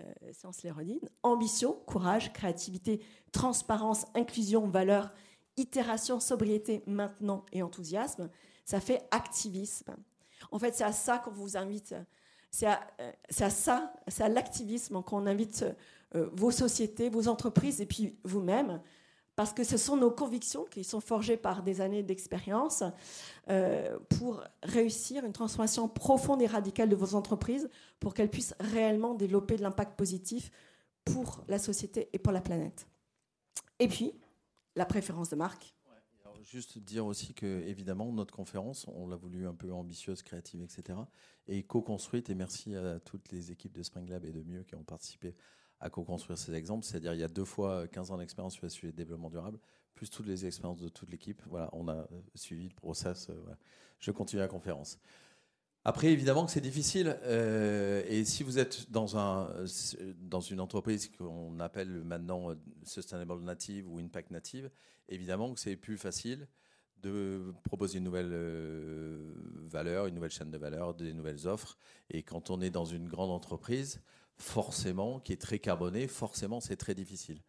[0.00, 3.00] euh, les redit, ambition, courage, créativité,
[3.32, 5.12] transparence, inclusion, valeur,
[5.56, 8.28] itération, sobriété, maintenant et enthousiasme,
[8.64, 9.94] ça fait activisme.
[10.50, 11.94] En fait, c'est à ça qu'on vous invite.
[12.50, 13.12] C'est à, euh,
[13.50, 15.64] ça, c'est à l'activisme qu'on invite
[16.14, 18.80] euh, vos sociétés, vos entreprises et puis vous-même
[19.36, 22.84] parce que ce sont nos convictions qui sont forgées par des années d'expérience
[23.48, 27.68] euh, pour réussir une transformation profonde et radicale de vos entreprises
[27.98, 30.50] pour qu'elles puissent réellement développer de l'impact positif
[31.04, 32.86] pour la société et pour la planète.
[33.78, 34.12] Et puis,
[34.76, 35.74] la préférence de marque.
[36.42, 40.98] juste dire aussi que, évidemment, notre conférence, on l'a voulu un peu ambitieuse, créative, etc.,
[41.46, 44.74] et co-construite, et merci à toutes les équipes de Spring Lab et de Mieux qui
[44.74, 45.34] ont participé
[45.80, 46.84] à co-construire ces exemples.
[46.84, 49.58] C'est-à-dire, il y a deux fois 15 ans d'expérience sur le sujet de développement durable,
[49.94, 51.42] plus toutes les expériences de toute l'équipe.
[51.46, 53.28] Voilà, on a suivi le process.
[53.30, 53.54] Euh,
[53.98, 54.98] Je continue la conférence.
[55.84, 57.18] Après, évidemment que c'est difficile.
[57.24, 59.50] Euh, et si vous êtes dans, un,
[60.18, 64.70] dans une entreprise qu'on appelle maintenant euh, Sustainable Native ou Impact Native,
[65.08, 66.48] évidemment que c'est plus facile
[67.02, 68.34] de proposer une nouvelle
[69.66, 71.76] valeur, une nouvelle chaîne de valeur, des nouvelles offres.
[72.08, 74.00] Et quand on est dans une grande entreprise,
[74.36, 77.40] forcément, qui est très carboné, forcément, c'est très difficile.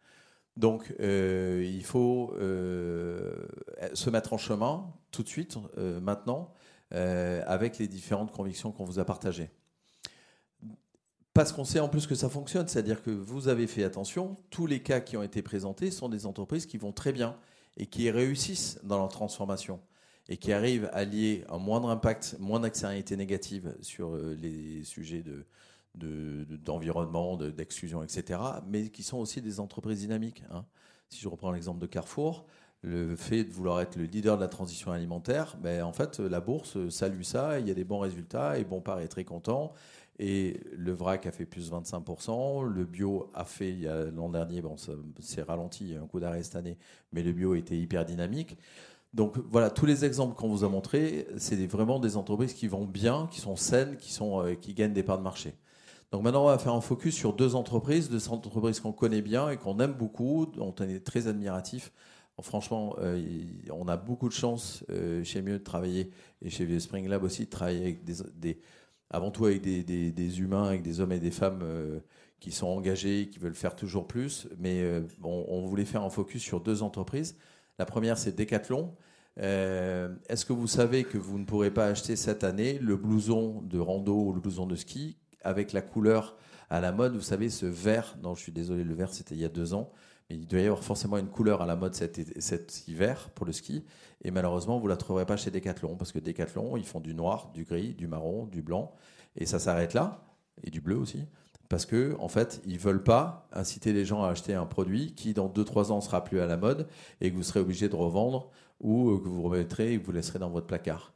[0.56, 3.46] Donc, euh, il faut euh,
[3.92, 6.52] se mettre en chemin tout de suite, euh, maintenant,
[6.90, 9.50] avec les différentes convictions qu'on vous a partagées.
[11.34, 14.66] Parce qu'on sait en plus que ça fonctionne, c'est-à-dire que vous avez fait attention, tous
[14.66, 17.36] les cas qui ont été présentés sont des entreprises qui vont très bien
[17.76, 19.80] et qui réussissent dans leur transformation
[20.28, 25.44] et qui arrivent à lier un moindre impact, moins d'externalités négatives sur les sujets de,
[25.96, 30.42] d'environnement, d'exclusion, etc., mais qui sont aussi des entreprises dynamiques.
[30.50, 30.64] Hein.
[31.08, 32.46] Si je reprends l'exemple de Carrefour,
[32.82, 36.40] le fait de vouloir être le leader de la transition alimentaire, ben, en fait, la
[36.40, 39.72] bourse salue ça, il y a des bons résultats, et Bompard est très content,
[40.18, 43.76] et le VRAC a fait plus de 25%, le bio a fait,
[44.14, 44.76] l'an dernier, bon,
[45.20, 46.78] c'est ralenti, il y a un coup d'arrêt cette année,
[47.12, 48.56] mais le bio était hyper dynamique.
[49.14, 52.84] Donc voilà, tous les exemples qu'on vous a montrés, c'est vraiment des entreprises qui vont
[52.84, 55.54] bien, qui sont saines, qui, sont, euh, qui gagnent des parts de marché.
[56.12, 59.50] Donc maintenant, on va faire un focus sur deux entreprises, deux entreprises qu'on connaît bien
[59.50, 61.92] et qu'on aime beaucoup, dont on est très admiratif.
[62.40, 63.22] Franchement, euh,
[63.72, 66.10] on a beaucoup de chance euh, chez Mieux de travailler
[66.42, 68.60] et chez Spring Lab aussi de travailler avec des,
[69.10, 71.64] avant tout avec des, humains, avec des hommes et des femmes
[72.38, 74.48] qui sont engagés, qui veulent faire toujours plus.
[74.58, 74.84] Mais
[75.22, 77.36] on voulait faire un focus sur deux entreprises.
[77.78, 78.94] La première, c'est Decathlon.
[79.38, 83.60] Euh, est-ce que vous savez que vous ne pourrez pas acheter cette année le blouson
[83.62, 85.16] de rando ou le blouson de ski
[85.46, 86.36] avec la couleur
[86.70, 89.40] à la mode Vous savez, ce vert, non, je suis désolé, le vert c'était il
[89.40, 89.90] y a deux ans,
[90.28, 93.52] mais il doit y avoir forcément une couleur à la mode cet, hiver pour le
[93.52, 93.84] ski.
[94.22, 97.14] Et malheureusement, vous ne la trouverez pas chez Decathlon parce que Decathlon, ils font du
[97.14, 98.92] noir, du gris, du marron, du blanc,
[99.36, 100.24] et ça s'arrête là,
[100.64, 101.26] et du bleu aussi
[101.68, 105.34] parce que en fait, ils veulent pas inciter les gens à acheter un produit qui
[105.34, 106.86] dans 2-3 ans sera plus à la mode
[107.20, 110.38] et que vous serez obligé de revendre ou que vous remettrez et que vous laisserez
[110.38, 111.12] dans votre placard.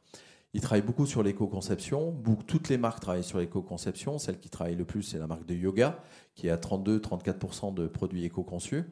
[0.53, 2.15] Ils travaillent beaucoup sur l'éco-conception.
[2.45, 4.17] Toutes les marques travaillent sur l'éco-conception.
[4.17, 5.99] Celle qui travaille le plus, c'est la marque de yoga,
[6.35, 8.83] qui a 32-34% de produits éco-conçus.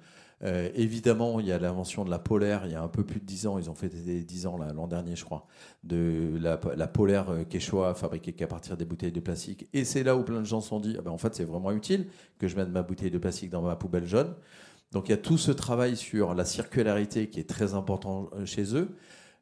[0.41, 2.61] Euh, évidemment, il y a l'invention de la polaire.
[2.65, 4.87] Il y a un peu plus de 10 ans, ils ont fait 10 ans l'an
[4.87, 5.45] dernier, je crois,
[5.83, 9.67] de la, polaire euh, Quechua fabriquée qu'à partir des bouteilles de plastique.
[9.73, 11.43] Et c'est là où plein de gens se sont dit, ah ben, en fait, c'est
[11.43, 14.33] vraiment utile que je mette ma bouteille de plastique dans ma poubelle jaune.
[14.91, 18.45] Donc il y a tout ce travail sur la circularité qui est très important euh,
[18.45, 18.89] chez eux.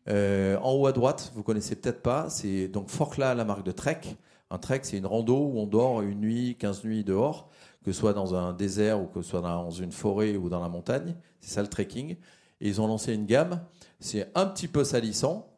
[0.07, 4.01] En haut à droite, vous connaissez peut-être pas, c'est donc Forcla, la marque de Trek.
[4.49, 7.49] Un Trek, c'est une rando où on dort une nuit, 15 nuits dehors
[7.87, 10.59] que ce soit dans un désert ou que ce soit dans une forêt ou dans
[10.59, 11.15] la montagne.
[11.39, 12.17] C'est ça le trekking.
[12.59, 13.61] Et ils ont lancé une gamme.
[14.01, 15.57] C'est un petit peu salissant.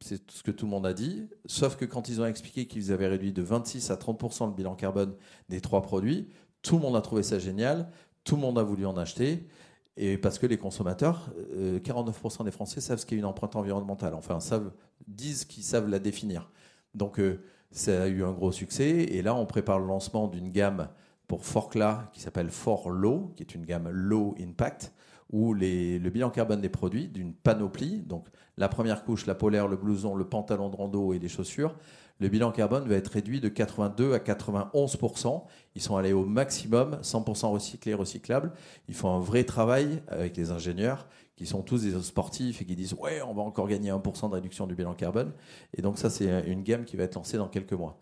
[0.00, 1.30] C'est ce que tout le monde a dit.
[1.46, 4.74] Sauf que quand ils ont expliqué qu'ils avaient réduit de 26 à 30% le bilan
[4.74, 5.14] carbone
[5.48, 6.28] des trois produits,
[6.60, 7.88] tout le monde a trouvé ça génial.
[8.22, 9.48] Tout le monde a voulu en acheter.
[9.96, 14.14] Et parce que les consommateurs, 49% euh, des Français savent ce qu'est une empreinte environnementale.
[14.14, 14.72] Enfin, savent,
[15.06, 16.50] disent qu'ils savent la définir.
[16.94, 18.90] Donc, euh, ça a eu un gros succès.
[18.90, 20.88] Et là, on prépare le lancement d'une gamme
[21.28, 24.92] pour Forcla qui s'appelle For Low, qui est une gamme Low Impact,
[25.30, 28.28] où les, le bilan carbone des produits d'une panoplie, donc
[28.58, 31.74] la première couche, la polaire, le blouson, le pantalon de rando et les chaussures,
[32.22, 35.42] le bilan carbone va être réduit de 82 à 91%
[35.74, 38.52] Ils sont allés au maximum, 100% recyclés, recyclables.
[38.88, 42.76] Ils font un vrai travail avec les ingénieurs qui sont tous des sportifs et qui
[42.76, 45.32] disent ouais, on va encore gagner 1% de réduction du bilan carbone.
[45.76, 47.98] Et donc ça, c'est une gamme qui va être lancée dans quelques mois.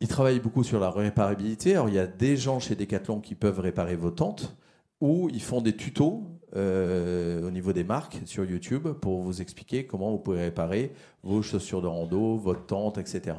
[0.00, 1.72] Ils travaillent beaucoup sur la réparabilité.
[1.72, 4.56] Alors, il y a des gens chez Decathlon qui peuvent réparer vos tentes
[5.00, 6.24] ou ils font des tutos
[6.54, 11.42] euh, au niveau des marques sur YouTube pour vous expliquer comment vous pouvez réparer vos
[11.42, 13.36] chaussures de rando, votre tente, etc.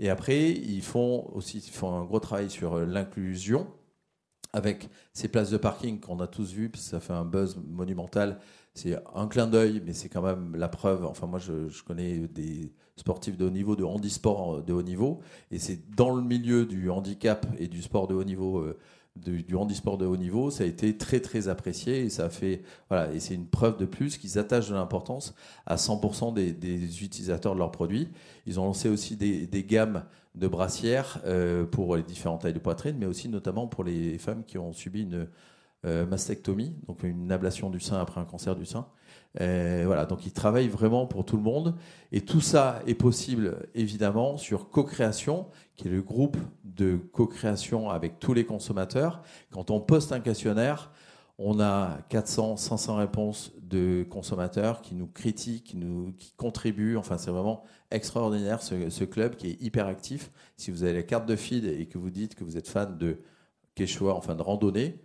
[0.00, 3.66] Et après, ils font aussi ils font un gros travail sur l'inclusion
[4.56, 8.38] avec ces places de parking qu'on a tous vues, ça fait un buzz monumental.
[8.72, 11.04] C'est un clin d'œil, mais c'est quand même la preuve.
[11.04, 15.20] Enfin, moi, je, connais des sportifs de haut niveau, de handisport de haut niveau.
[15.50, 18.78] Et c'est dans le milieu du handicap et du sport de haut niveau, euh,
[19.16, 23.12] du, handisport de haut niveau, ça a été très très apprécié et ça fait voilà
[23.12, 25.34] et c'est une preuve de plus qu'ils attachent de l'importance
[25.66, 28.08] à 100% des, utilisateurs de leurs produits.
[28.46, 30.04] Ils ont lancé aussi des, des gammes
[30.36, 34.44] de brassières euh, pour les différentes tailles de poitrine, mais aussi notamment pour les femmes
[34.44, 35.28] qui ont subi une
[35.84, 38.86] euh, mastectomie, donc une ablation du sein après un cancer du sein.
[39.40, 41.74] Euh, voilà, donc ils travaillent vraiment pour tout le monde.
[42.12, 45.46] Et tout ça est possible, évidemment, sur Co-Création,
[45.76, 49.22] qui est le groupe de co-création avec tous les consommateurs.
[49.50, 50.90] Quand on poste un questionnaire,
[51.38, 56.96] on a 400, 500 réponses de consommateurs qui nous critiquent, qui, nous, qui contribuent.
[56.96, 60.30] Enfin, c'est vraiment extraordinaire ce, club qui est hyper actif.
[60.56, 62.96] Si vous avez la carte de feed et que vous dites que vous êtes fan
[62.96, 63.18] de
[63.74, 64.98] Quechua, enfin de randonnée,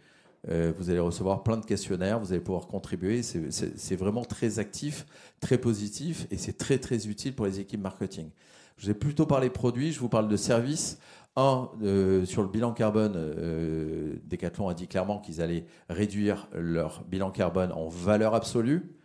[0.50, 3.22] euh, vous allez recevoir plein de questionnaires, vous allez pouvoir contribuer.
[3.22, 5.06] C'est vraiment très actif,
[5.40, 8.30] très positif et c'est très très utile pour les équipes marketing.
[8.78, 10.98] Je vous ai plutôt parlé produits, je vous parle de services.
[11.38, 17.04] Un, euh, sur le bilan carbone, euh, Decathlon a dit clairement qu'ils allaient réduire leur
[17.06, 18.98] bilan carbone en valeur absolue.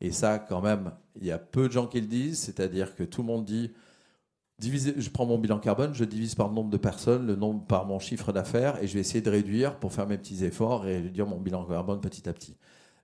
[0.00, 2.38] Et ça, quand même, il y a peu de gens qui le disent.
[2.38, 3.72] C'est-à-dire que tout le monde dit
[4.60, 7.86] je prends mon bilan carbone, je divise par le nombre de personnes, le nombre par
[7.86, 11.00] mon chiffre d'affaires, et je vais essayer de réduire pour faire mes petits efforts et
[11.00, 12.56] réduire mon bilan carbone petit à petit.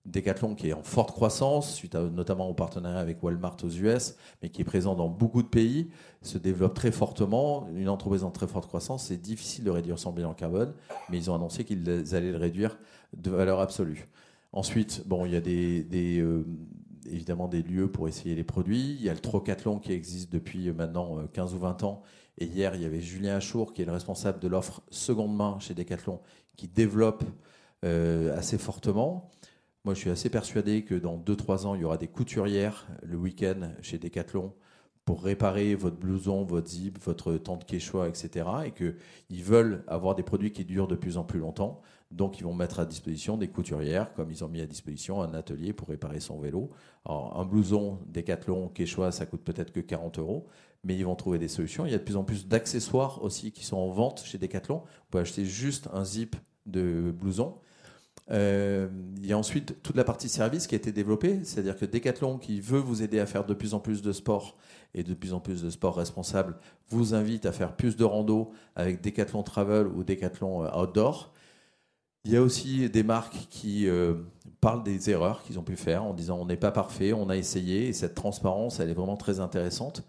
[0.07, 4.49] Decathlon qui est en forte croissance, suite notamment au partenariat avec Walmart aux US, mais
[4.49, 5.91] qui est présent dans beaucoup de pays,
[6.23, 7.69] se développe très fortement.
[7.75, 10.73] Une entreprise en très forte croissance, c'est difficile de réduire son bilan carbone,
[11.11, 12.79] mais ils ont annoncé qu'ils allaient le réduire
[13.15, 14.09] de valeur absolue.
[14.53, 16.45] Ensuite, bon, il y a des, euh,
[17.11, 18.97] évidemment des lieux pour essayer les produits.
[18.99, 22.03] Il y a le Trocathlon qui existe depuis maintenant 15 euh, ou 20 ans.
[22.39, 25.59] Et hier, il y avait Julien Achour, qui est le responsable de l'offre seconde main
[25.61, 26.21] chez Decathlon,
[26.57, 27.25] qui développe
[27.85, 29.31] euh, assez fortement.
[29.85, 33.17] Moi, je suis assez persuadé que dans 2-3 ans, il y aura des couturières le
[33.17, 34.53] week-end chez Decathlon
[35.05, 38.47] pour réparer votre blouson, votre zip, votre tente quechua, etc.
[38.67, 41.81] Et qu'ils veulent avoir des produits qui durent de plus en plus longtemps.
[42.11, 45.33] Donc, ils vont mettre à disposition des couturières, comme ils ont mis à disposition un
[45.33, 46.71] atelier pour réparer son vélo.
[47.05, 50.47] Alors, un blouson Decathlon quechua, ça coûte peut-être que 40 euros,
[50.83, 51.87] mais ils vont trouver des solutions.
[51.87, 54.79] Il y a de plus en plus d'accessoires aussi qui sont en vente chez Decathlon.
[54.79, 57.57] Vous pouvez acheter juste un zip de blouson
[58.31, 61.85] euh, il y a ensuite toute la partie service qui a été développée, c'est-à-dire que
[61.85, 64.57] Decathlon, qui veut vous aider à faire de plus en plus de sport
[64.95, 66.57] et de plus en plus de sport responsable,
[66.89, 71.33] vous invite à faire plus de rando avec Decathlon Travel ou Decathlon euh, Outdoor.
[72.25, 74.15] Il y a aussi des marques qui euh,
[74.61, 77.37] parlent des erreurs qu'ils ont pu faire en disant on n'est pas parfait, on a
[77.37, 80.05] essayé, et cette transparence, elle est vraiment très intéressante.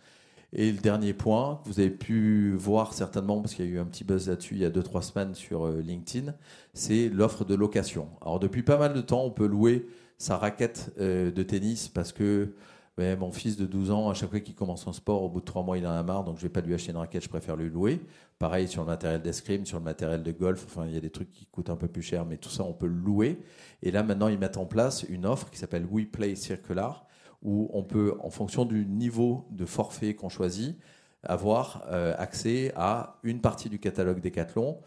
[0.53, 3.79] Et le dernier point, que vous avez pu voir certainement, parce qu'il y a eu
[3.79, 6.33] un petit buzz là-dessus il y a 2-3 semaines sur euh, LinkedIn,
[6.73, 8.09] c'est l'offre de location.
[8.21, 12.11] Alors depuis pas mal de temps, on peut louer sa raquette euh, de tennis parce
[12.11, 12.53] que
[12.97, 15.45] mon fils de 12 ans, à chaque fois qu'il commence son sport, au bout de
[15.45, 17.23] 3 mois, il en a marre, donc je ne vais pas lui acheter une raquette,
[17.23, 18.01] je préfère lui louer.
[18.37, 21.09] Pareil sur le matériel d'escrime, sur le matériel de golf, enfin il y a des
[21.09, 23.39] trucs qui coûtent un peu plus cher, mais tout ça on peut le louer.
[23.81, 27.05] Et là maintenant, ils mettent en place une offre qui s'appelle We Play Circular
[27.41, 30.77] où on peut, en fonction du niveau de forfait qu'on choisit,
[31.23, 34.79] avoir euh, accès à une partie du catalogue Decathlon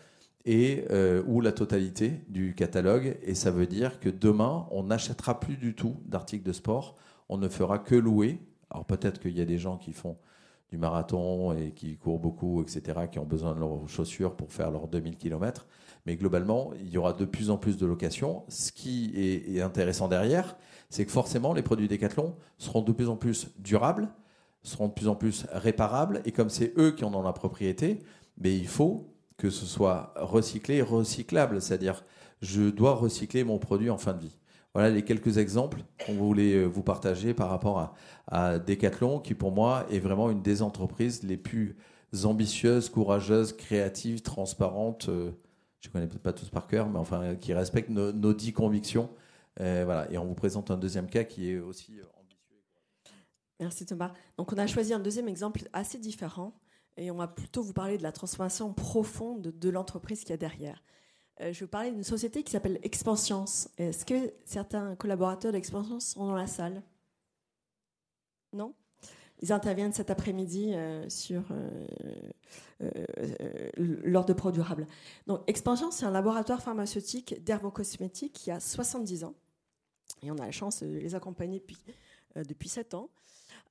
[0.44, 3.16] et euh, ou la totalité du catalogue.
[3.22, 6.96] Et ça veut dire que demain, on n'achètera plus du tout d'articles de sport.
[7.28, 8.40] On ne fera que louer.
[8.70, 10.16] Alors peut-être qu'il y a des gens qui font
[10.70, 14.70] du marathon et qui courent beaucoup, etc., qui ont besoin de leurs chaussures pour faire
[14.70, 15.66] leurs 2000 km.
[16.06, 18.44] Mais globalement, il y aura de plus en plus de locations.
[18.48, 20.56] Ce qui est intéressant derrière,
[20.90, 24.08] c'est que forcément, les produits Decathlon seront de plus en plus durables,
[24.62, 28.00] seront de plus en plus réparables, et comme c'est eux qui en ont la propriété,
[28.38, 32.04] mais il faut que ce soit recyclé recyclable, c'est-à-dire
[32.40, 34.38] je dois recycler mon produit en fin de vie.
[34.74, 37.94] Voilà les quelques exemples qu'on voulait euh, vous partager par rapport
[38.26, 41.76] à, Decathlon, qui pour moi est vraiment une des entreprises les plus
[42.24, 45.08] ambitieuses, courageuses, créatives, transparentes.
[45.08, 45.30] Euh,
[45.80, 49.10] je ne connais peut-être pas tous par cœur, mais enfin qui respectent nos, dix convictions
[49.60, 50.10] euh, voilà.
[50.10, 52.60] Et on vous présente un deuxième cas qui est aussi ambitieux.
[53.60, 54.12] Merci Thomas.
[54.36, 56.58] Donc on a choisi un deuxième exemple assez différent
[56.96, 60.36] et on va plutôt vous parler de la transformation profonde de, l'entreprise qu'il y a
[60.36, 60.82] derrière.
[61.40, 63.68] Euh, je vais vous parler d'une société qui s'appelle Expansience.
[63.78, 66.82] Est-ce que certains collaborateurs d'Expansience sont dans la salle?
[68.52, 68.74] Non?
[69.42, 70.74] Ils interviennent cet après-midi
[71.08, 71.42] sur
[73.76, 74.86] l'ordre de pro durable.
[75.26, 79.34] Donc, Expansion, c'est un laboratoire pharmaceutique d'herbocosmétiques qui a 70 ans.
[80.24, 81.78] Et on a la chance de les accompagner depuis,
[82.36, 83.10] euh, depuis 7 ans.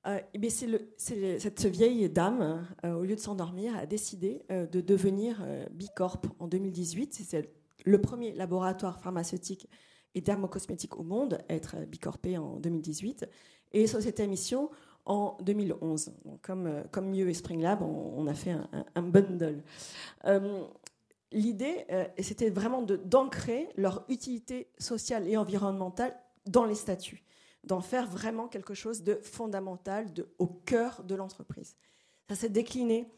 [0.06, 6.22] Euh, le, cette vieille dame, euh, au lieu de s'endormir, a décidé de devenir Bicorp
[6.38, 7.14] en 2018.
[7.14, 7.48] C'est
[7.84, 9.68] le premier laboratoire pharmaceutique
[10.14, 13.28] et dermocosmétique au monde à être bicorpé en 2018.
[13.72, 14.70] Et Société mission
[15.06, 16.12] en 2011.
[16.42, 18.54] comme, comme Mieux et Spring Lab, on, a fait
[18.94, 19.62] un bundle.
[21.32, 21.84] L'idée,
[22.20, 26.14] c'était vraiment d'ancrer leur utilité sociale et environnementale
[26.46, 27.24] dans les statuts,
[27.66, 31.76] d'en faire vraiment quelque chose de fondamental, de, au cœur de l'entreprise.
[32.28, 33.08] Ça s'est décliné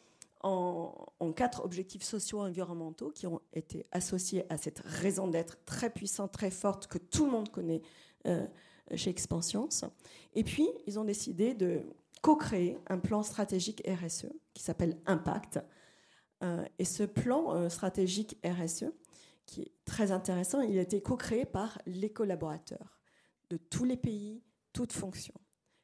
[0.43, 0.93] en,
[1.35, 6.33] quatre objectifs sociaux et environnementaux qui ont été associés à cette raison d'être très puissante,
[6.33, 7.83] très forte, que tout le monde connaît
[8.27, 8.47] euh,
[8.95, 9.69] chez Expansions.
[10.35, 11.83] Et puis, ils ont décidé de
[12.23, 15.61] co-créer un plan stratégique RSE qui s'appelle Impact.
[16.43, 18.87] Euh, et ce plan euh, stratégique RSE,
[19.47, 22.96] qui est très intéressant, il a été co-créé par les collaborateurs
[23.51, 25.35] de tous les pays, toutes fonctions.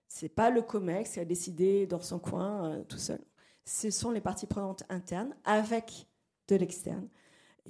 [0.08, 3.20] Ce n'est pas le COMEX qui a décidé dans son coin euh, tout seul.
[3.64, 6.06] Ce sont les parties prenantes internes avec
[6.48, 7.08] de l'externe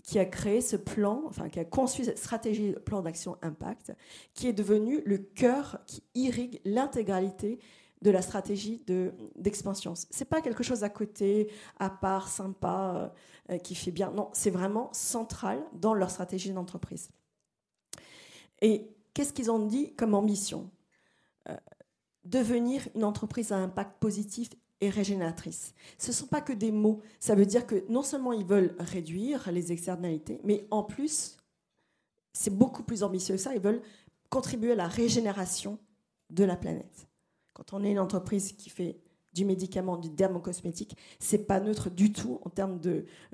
[0.02, 3.92] qui a créé ce plan, enfin qui a conçu cette stratégie de plan d'action impact,
[4.34, 7.58] qui est devenu le cœur qui irrigue l'intégralité
[8.00, 8.84] de la stratégie
[9.36, 9.94] d'expansion.
[9.94, 13.14] Ce n'est pas quelque chose à côté, à part, sympa,
[13.50, 14.10] euh, qui fait bien.
[14.10, 17.10] Non, c'est vraiment central dans leur stratégie d'entreprise.
[18.60, 20.70] Et Qu'est-ce qu'ils ont dit comme ambition?
[21.48, 21.56] Euh,
[22.24, 25.74] Devenir une entreprise à impact positif et régénératrice.
[25.98, 27.00] Ce ne sont pas que des mots.
[27.18, 31.36] Ça veut dire que non seulement ils veulent réduire les externalités, mais en plus,
[32.32, 33.82] c'est beaucoup plus ambitieux que ça, ils veulent
[34.30, 35.78] contribuer à la régénération
[36.30, 37.08] de la planète.
[37.52, 38.98] Quand on est une entreprise qui fait
[39.32, 42.80] du médicament, du dermocosmétique, c'est pas neutre du tout en termes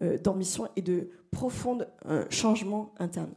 [0.02, 3.32] euh, d'ambition et de profond euh, changement interne.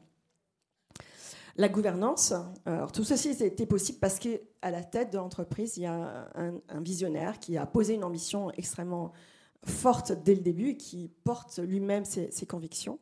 [1.62, 2.34] La gouvernance,
[2.66, 6.82] alors tout ceci était possible parce qu'à la tête de l'entreprise, il y a un,
[6.82, 9.12] visionnaire qui a posé une ambition extrêmement
[9.64, 12.98] forte dès le début et qui porte lui-même ses, convictions,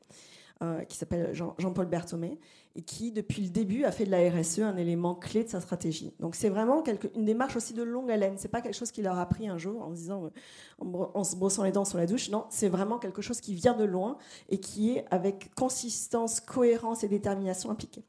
[0.61, 2.37] euh, qui s'appelle Jean, paul Berthomé.
[2.75, 5.61] et qui, depuis le début, a fait de la RSE un élément clé de sa
[5.61, 6.13] stratégie.
[6.19, 6.83] Donc c'est vraiment
[7.15, 8.33] une démarche aussi de longue haleine.
[8.35, 10.31] C'est pas quelque chose qui leur a pris un jour en disant,
[10.79, 12.29] en, se brossant les dents sur la douche.
[12.29, 14.17] Non, c'est vraiment quelque chose qui vient de loin
[14.49, 18.03] et qui est avec consistance, cohérence et détermination impliquée.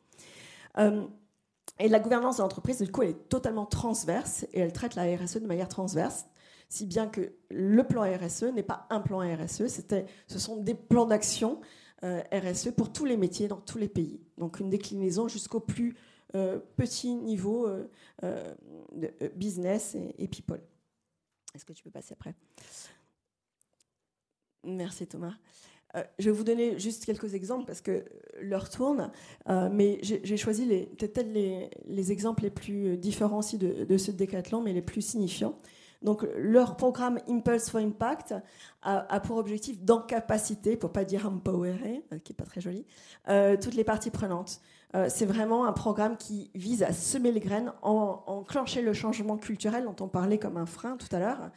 [0.79, 1.07] Euh,
[1.79, 5.05] et la gouvernance de l'entreprise, du coup, elle est totalement transverse et elle traite la
[5.17, 6.27] RSE de manière transverse
[6.69, 9.67] si bien que le plan RSE n'est pas un plan RSE,
[10.29, 11.61] ce sont des plans d'action
[12.05, 14.21] euh, RSE pour tous les métiers dans tous les pays.
[14.39, 15.97] Donc une déclinaison jusqu'au plus
[16.37, 17.69] euh, petit niveau
[18.23, 20.61] de business et, people.
[21.55, 22.37] Est-ce que tu peux passer après?
[24.63, 25.35] Merci Thomas.
[26.19, 28.05] Je vais vous donner juste quelques exemples parce que
[28.41, 29.11] l'heure tourne,
[29.49, 30.67] mais j'ai choisi
[30.99, 35.03] peut-être les, les, exemples les plus différents aussi de, de ce décathlon, mais les plus
[35.03, 35.57] signifiants.
[36.03, 38.35] Donc leur programme Impulse for Impact
[38.83, 42.87] a, pour objectif d'encapaciter, pour pas dire empowerer, euh, qui est pas très joli,
[43.29, 44.61] euh, toutes les parties prenantes.
[44.95, 49.37] Euh, c'est vraiment un programme qui vise à semer les graines, en, enclencher le changement
[49.37, 51.51] culturel dont on parlait comme un frein tout à l'heure.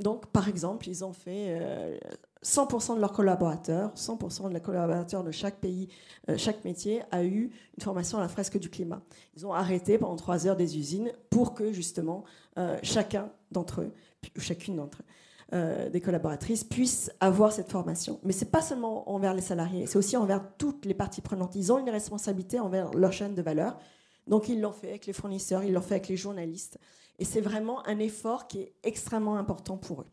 [0.00, 2.00] Donc, par exemple, ils ont fait
[2.44, 5.88] 100% de leurs collaborateurs, 100% de les collaborateurs de chaque pays,
[6.28, 9.02] euh, chaque métier a eu une formation à la fresque du climat.
[9.36, 12.24] Ils ont arrêté pendant trois heures des usines pour que justement
[12.58, 13.92] euh, chacun d'entre eux,
[14.36, 15.04] ou chacune d'entre eux,
[15.52, 18.20] euh, des collaboratrices puisse avoir cette formation.
[18.22, 21.54] Mais c'est pas seulement envers les salariés, c'est aussi envers toutes les parties prenantes.
[21.56, 23.78] Ils ont une responsabilité envers leur chaîne de valeur.
[24.26, 26.78] Donc ils l'ont fait avec les fournisseurs, ils l'ont fait avec les journalistes.
[27.20, 30.06] Et c'est vraiment un effort qui est extrêmement important pour eux.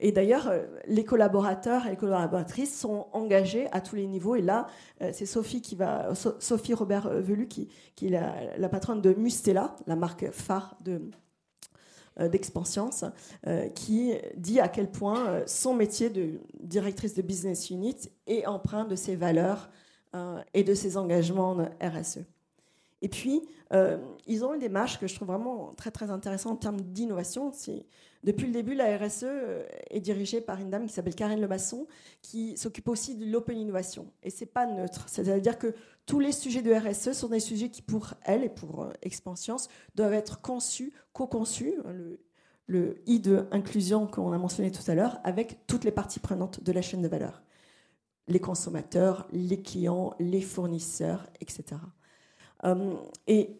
[0.00, 4.36] Et d'ailleurs, euh, les collaborateurs et les collaboratrices sont engagés à tous les niveaux.
[4.36, 4.66] Et là,
[5.02, 9.14] euh, c'est Sophie qui va, Sophie Robert euh, Velu, qui, qui est la, patronne de
[9.14, 11.10] Mustela, la marque phare de
[12.32, 13.04] d'Expansience,
[13.74, 17.94] qui dit à quel point son métier de directrice de business unit
[18.26, 19.68] est empreint de ses valeurs
[20.54, 22.20] et de ses engagements RSE.
[23.06, 23.40] Et puis,
[24.26, 27.52] ils ont une démarche que je trouve vraiment très très intéressante en termes d'innovation.
[28.24, 31.86] Depuis le début, la RSE euh, est dirigée par une dame qui s'appelle Karine Lemasson,
[32.20, 34.10] qui s'occupe aussi de l'open innovation.
[34.24, 35.04] Et c'est pas neutre.
[35.08, 35.72] C'est-à-dire que
[36.04, 39.68] tous les sujets de RSE sont des sujets qui, pour elle et pour euh, Expansience,
[39.94, 42.18] doivent être conçus, co-conçus, le,
[42.66, 46.60] le I de inclusion qu'on a mentionné tout à l'heure, avec toutes les parties prenantes
[46.64, 47.44] de la chaîne de valeur.
[48.26, 51.76] Les consommateurs, les clients, les fournisseurs, etc.
[52.66, 52.96] Euh,
[53.26, 53.58] et,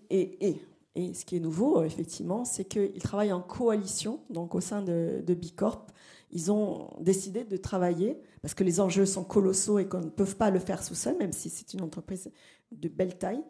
[0.97, 5.23] ce qui est nouveau, euh, effectivement, c'est qu'ils travaillent en coalition, donc au sein de,
[5.29, 5.87] Bicorp.
[6.33, 10.25] Ils ont décidé de travailler, parce que les enjeux sont colossaux et qu'on ne peut
[10.25, 12.31] pas le faire sous seul, même si c'est une entreprise
[12.73, 13.43] de belle taille.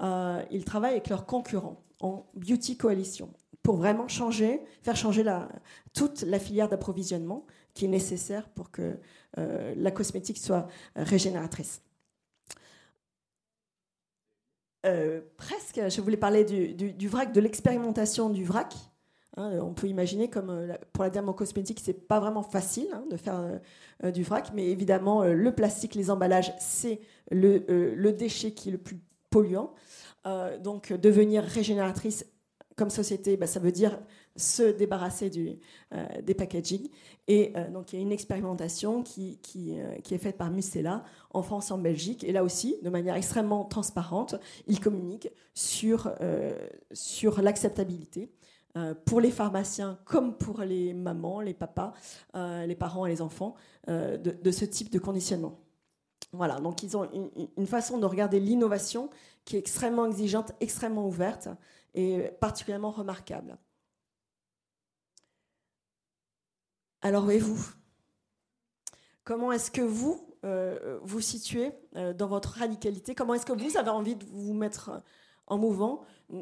[0.00, 3.30] Euh, ils travaillent avec leurs concurrents en Beauty Coalition
[3.62, 5.24] pour vraiment changer, faire changer
[5.92, 8.96] toute la filière d'approvisionnement qui est nécessaire pour que
[9.36, 11.82] la cosmétique soit régénératrice.
[14.86, 18.74] Euh, presque, je voulais parler du, vrac, de l'expérimentation du vrac.
[19.36, 23.16] Hein, on peut imaginer comme euh, pour la dermocosmétique, c'est pas vraiment facile hein, de
[23.16, 23.58] faire
[24.04, 28.72] euh, du vrac, mais évidemment, le plastique, les emballages, c'est le, le, déchet qui est
[28.72, 28.98] le plus
[29.30, 29.74] polluant.
[30.62, 32.24] donc, devenir régénératrice
[32.76, 33.98] comme société, bah, ça veut dire
[34.36, 35.30] se débarrasser
[35.92, 36.88] euh, des packaging.
[37.28, 41.42] Et euh, donc, il y a une expérimentation qui, euh, est faite par Mustela en
[41.42, 42.24] France en Belgique.
[42.24, 46.12] Et là aussi, de manière extrêmement transparente, ils communiquent sur,
[47.38, 48.30] l'acceptabilité
[49.06, 51.94] pour les pharmaciens comme pour les mamans, les papas,
[52.34, 53.54] les parents et les enfants
[53.88, 55.58] de, de, ce type de conditionnement.
[56.32, 59.08] Voilà, donc ils ont une, une façon de regarder l'innovation
[59.46, 61.48] qui est extrêmement exigeante, extrêmement ouverte
[61.94, 63.56] et particulièrement remarquable.
[67.06, 67.64] Alors, et vous?
[69.22, 73.14] Comment est-ce que vous euh, vous situez euh, dans votre radicalité?
[73.14, 74.90] Comment est-ce que vous avez envie de vous mettre
[75.46, 76.00] en mouvement?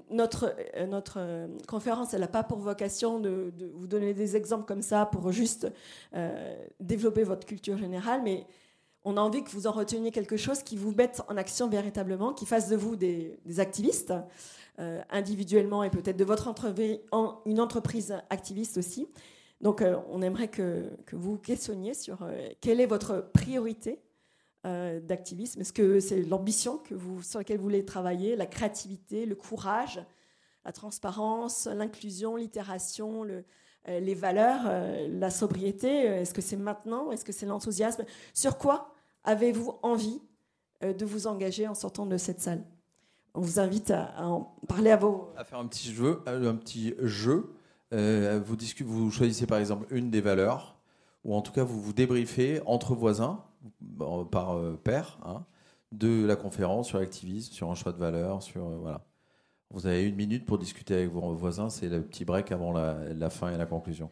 [0.08, 1.20] Notre, euh, notre
[1.68, 5.70] conférence, elle n'a pas pour vocation de, vous donner des exemples comme ça pour juste
[6.80, 8.46] développer votre culture générale, mais
[9.04, 12.32] on a envie que vous en reteniez quelque chose qui vous mette en action véritablement,
[12.32, 14.14] qui fasse de vous des, activistes
[15.10, 17.00] individuellement et peut-être de votre entreprise,
[17.44, 19.06] une entreprise activiste aussi,
[19.64, 23.98] donc, euh, on aimerait que, vous questionniez sur euh, quelle est votre priorité
[24.66, 25.62] euh, d'activisme.
[25.62, 30.04] Est-ce que c'est l'ambition que vous, sur laquelle vous voulez travailler, la créativité, le courage,
[30.66, 33.26] la transparence, l'inclusion, l'itération,
[33.86, 34.70] les valeurs,
[35.10, 35.88] la sobriété?
[35.88, 37.10] Est-ce que c'est maintenant?
[37.10, 38.04] Est-ce que c'est l'enthousiasme?
[38.32, 38.94] Sur quoi
[39.24, 40.20] avez-vous envie
[40.82, 42.64] de vous engager en sortant de cette salle?
[43.34, 45.32] On vous invite à, en parler à vos...
[45.36, 46.22] À faire un petit jeu.
[46.26, 47.54] Un petit jeu.
[47.92, 50.76] Euh, vous, vous choisissez par exemple une des valeurs,
[51.24, 53.44] ou en tout cas vous vous débriefez entre voisins,
[54.30, 55.44] par euh, pair, hein,
[55.92, 59.04] de la conférence sur l'activisme, sur un choix de valeur, sur voilà.
[59.70, 61.68] Vous avez une minute pour discuter avec vos voisins.
[61.68, 64.08] C'est le petit break avant la fin et la conclusion.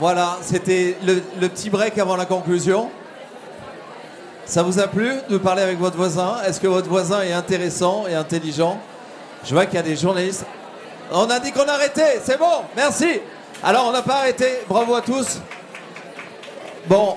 [0.00, 2.88] Voilà, c'était le, petit break avant la conclusion.
[4.46, 6.38] Ça vous a plu de parler avec votre voisin?
[6.46, 8.80] Est-ce que votre voisin est intéressant et intelligent?
[9.44, 10.46] Je vois qu'il y a des journalistes.
[11.12, 13.20] On a dit qu'on arrêtait, c'est bon, merci.
[13.62, 15.38] Alors on n'a pas arrêté, bravo à tous.
[16.88, 17.16] Bon,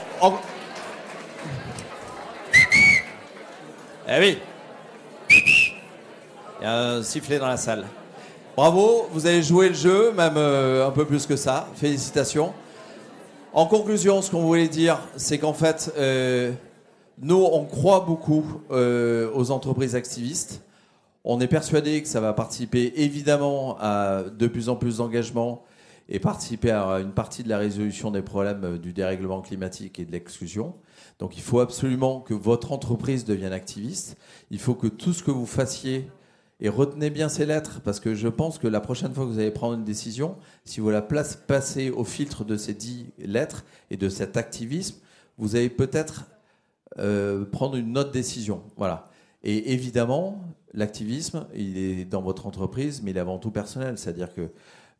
[4.09, 4.39] Eh oui.
[5.29, 7.85] Il y a un sifflet dans la salle.
[8.57, 11.67] Bravo, vous avez joué le jeu, même euh, un peu plus que ça.
[11.75, 12.53] Félicitations.
[13.55, 16.51] En conclusion, ce qu'on voulait dire, c'est qu'en fait, euh,
[17.21, 20.63] nous, on croit beaucoup euh, aux entreprises activistes.
[21.23, 25.61] On est persuadé que ça va participer évidemment à de plus en plus d'engagement
[26.09, 30.11] et participer à une partie de la résolution des problèmes du dérèglement climatique et de
[30.11, 30.73] l'exclusion.
[31.19, 34.17] Donc il faut absolument que votre entreprise devienne activiste.
[34.49, 36.09] Il faut que tout ce que vous fassiez
[36.63, 39.39] et retenez bien ces lettres, parce que je pense que la prochaine fois que vous
[39.39, 43.97] allez prendre une décision, si vous la passez au filtre de ces dix lettres et
[43.97, 44.95] de cet activisme,
[45.37, 46.23] vous allez peut-être
[46.99, 48.63] euh, prendre une autre décision.
[48.77, 49.09] Voilà.
[49.43, 50.41] Et évidemment,
[50.73, 53.97] l'activisme, il est dans votre entreprise, mais il est avant tout personnel.
[53.97, 54.49] C'est-à-dire que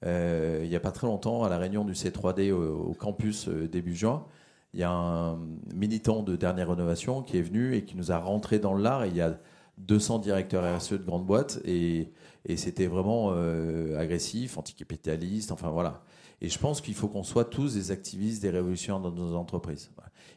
[0.06, 3.96] euh, n'y a pas très longtemps, à la réunion du C3D au, campus euh, début
[3.96, 4.26] juin,
[4.74, 5.40] il y a un
[5.74, 9.06] militant de dernière rénovation qui est venu et qui nous a rentré dans l'art.
[9.06, 9.38] Il y a
[9.78, 12.12] 200 directeurs RSE de grandes boîtes et,
[12.58, 16.04] c'était vraiment euh, agressif, anticapitaliste, enfin voilà.
[16.42, 19.92] Et je pense qu'il faut qu'on soit tous des activistes, des révolutions dans nos entreprises.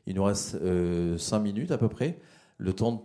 [0.06, 2.20] Il nous reste 5 euh, minutes à peu près,
[2.58, 3.02] le temps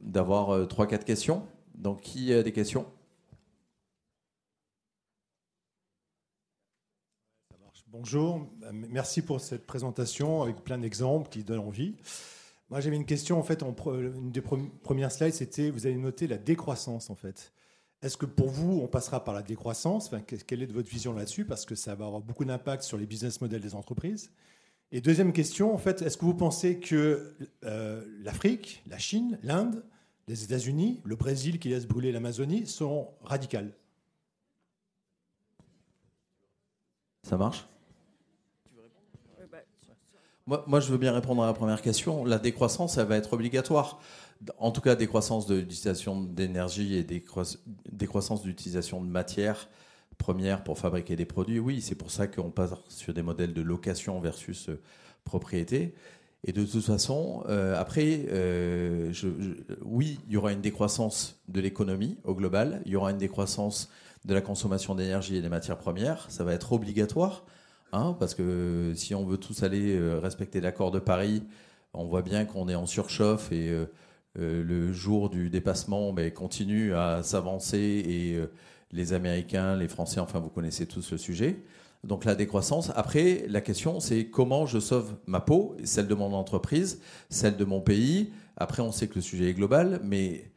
[0.00, 1.42] d'avoir 3-4 euh, questions.
[1.74, 2.86] Donc qui a des questions?
[7.88, 11.94] Bonjour, merci pour cette présentation avec plein d'exemples qui donnent envie.
[12.70, 16.38] Moi, j'avais une question, en fait, une des premières slides, c'était, vous avez noté la
[16.38, 17.52] décroissance, en fait.
[18.02, 20.10] Est-ce que pour vous, on passera par la décroissance?
[20.46, 21.44] Quelle est votre vision là-dessus?
[21.44, 24.30] Parce que ça va avoir beaucoup d'impact sur les business models des entreprises.
[24.92, 27.34] Et deuxième question, en fait, est-ce que vous pensez que
[27.64, 29.84] euh, l'Afrique, la Chine, l'Inde,
[30.28, 33.72] les États-Unis, le Brésil qui laisse brûler l'Amazonie sont radicales?
[37.22, 37.66] Ça marche?
[40.46, 42.24] Moi, je veux bien répondre à la première question.
[42.24, 44.00] La décroissance, elle va être obligatoire.
[44.58, 49.68] En tout cas, décroissance de l'utilisation d'énergie et décroissance d'utilisation de matières
[50.18, 51.58] premières pour fabriquer des produits.
[51.58, 54.80] Oui, c'est pour ça qu'on passe sur des modèles de location versus euh,
[55.24, 55.94] propriété.
[56.46, 59.12] Et de toute façon, euh, après, euh,
[59.82, 63.88] oui, il y aura une décroissance de l'économie au global, il y aura une décroissance
[64.26, 67.44] de la consommation d'énergie et des matières premières, ça va être obligatoire.
[67.94, 71.44] Hein, parce que si on veut tous aller euh, respecter l'accord de Paris,
[71.92, 73.86] on voit bien qu'on est en surchauffe et euh,
[74.40, 78.40] euh, le jour du dépassement ben, continue à s'avancer et
[78.90, 81.62] les Américains, les Français, enfin vous connaissez tous le sujet.
[82.02, 82.90] Donc la décroissance.
[82.96, 87.64] Après, la question, c'est comment je sauve ma peau, celle de mon entreprise, celle de
[87.64, 88.32] mon pays.
[88.56, 90.50] Après, on sait que le sujet est global, mais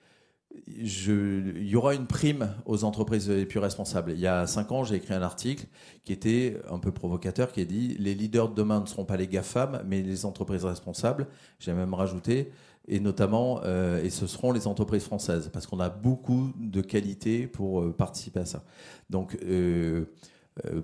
[0.68, 4.12] il y aura une prime aux entreprises les plus responsables.
[4.12, 5.66] Il y a cinq ans, j'ai écrit un article
[6.04, 9.18] qui était un peu provocateur, qui a dit les leaders de demain ne seront pas
[9.18, 11.28] les GAFAM, mais les entreprises responsables.
[11.60, 12.52] J'ai même rajouté,
[12.88, 17.48] et notamment, euh, et ce seront les entreprises françaises, parce qu'on a beaucoup de qualités
[17.48, 18.64] pour euh, participer à ça.
[19.10, 20.06] Donc, euh,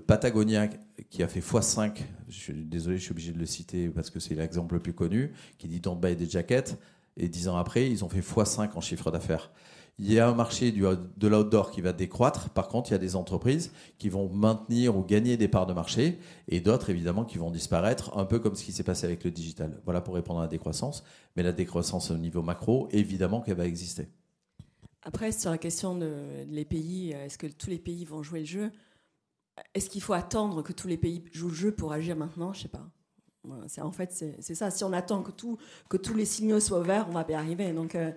[0.06, 0.68] Patagonia,
[1.10, 1.98] qui a fait x5,
[2.30, 4.94] je suis désolé, je suis obligé de le citer parce que c'est l'exemple le plus
[4.94, 6.78] connu, qui dit Don't buy des jackets.
[7.18, 9.52] Et dix ans après, ils ont fait x5 en chiffre d'affaires.
[10.00, 12.50] Il y a un marché de l'outdoor qui va décroître.
[12.50, 15.74] Par contre, il y a des entreprises qui vont maintenir ou gagner des parts de
[15.74, 19.24] marché et d'autres, évidemment, qui vont disparaître, un peu comme ce qui s'est passé avec
[19.24, 19.80] le digital.
[19.86, 21.04] Voilà pour répondre à la décroissance.
[21.36, 24.08] Mais la décroissance au niveau macro, évidemment qu'elle va exister.
[25.04, 26.12] Après, sur la question de
[26.50, 28.72] les pays, est-ce que tous les pays vont jouer le jeu?
[29.76, 32.52] Est-ce qu'il faut attendre que tous les pays jouent le jeu pour agir maintenant?
[32.54, 32.90] Je sais pas.
[33.82, 34.72] En fait c'est ça.
[34.72, 37.72] Si on attend que tous les signaux soient ouverts, on va y arriver.
[37.74, 38.12] Donc euh,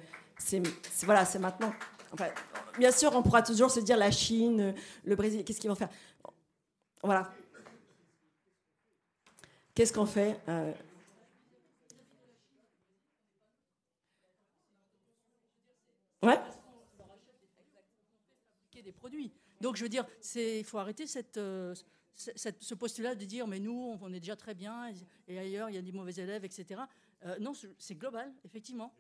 [1.03, 1.73] voilà, c'est maintenant.
[2.79, 4.75] bien sûr, on pourra toujours se dire la Chine,
[5.05, 5.91] le Brésil, qu'est-ce qu'ils vont faire?
[7.03, 7.33] Voilà.
[9.75, 10.73] Qu'est-ce qu'on fait euh,
[16.23, 16.41] Ouais.
[18.83, 19.33] Des produits.
[19.61, 20.07] Donc je veux dire,
[20.37, 21.75] il faut arrêter cette, euh,
[22.17, 24.91] ce postulat de dire mais nous on est déjà très bien
[25.29, 26.81] et, ailleurs il y a des mauvais élèves, etc.
[27.25, 28.93] Euh, non, c'est global, effectivement.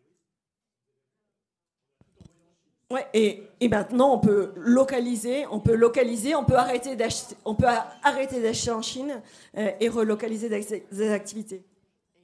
[2.91, 7.57] Ouais, et, et, maintenant on peut localiser, on peut localiser, on peut arrêter d'acheter, on
[7.57, 9.23] peut arrêter d'acheter en Chine
[9.57, 11.65] euh, et relocaliser des activités.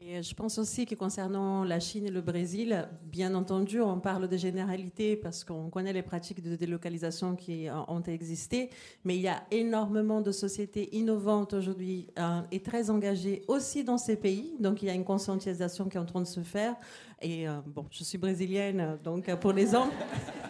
[0.05, 4.27] Et je pense aussi que concernant la Chine et le Brésil, bien entendu, on parle
[4.27, 8.71] de généralité parce qu'on connaît les pratiques de délocalisation qui ont existé,
[9.05, 13.99] mais il y a énormément de sociétés innovantes aujourd'hui euh, et très engagées aussi dans
[13.99, 14.55] ces pays.
[14.59, 16.75] Donc il y a une conscientisation qui est en train de se faire.
[17.21, 19.95] Et euh, bon, je suis brésilienne, donc pour l'exemple.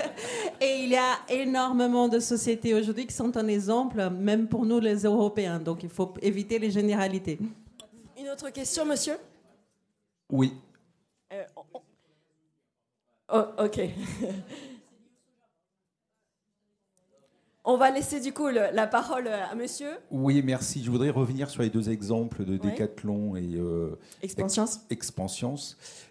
[0.62, 4.80] et il y a énormément de sociétés aujourd'hui qui sont un exemple, même pour nous
[4.80, 5.59] les Européens.
[5.59, 7.38] Donc il faut éviter les généralités.
[8.18, 9.16] Une autre question, monsieur?
[10.33, 10.53] Oui.
[11.33, 11.45] Euh,
[13.33, 13.80] oh, ok.
[17.64, 19.91] On va laisser du coup la parole à monsieur.
[20.11, 20.83] Oui, merci.
[20.83, 25.55] Je voudrais revenir sur les deux exemples de Decathlon et euh, Expansions.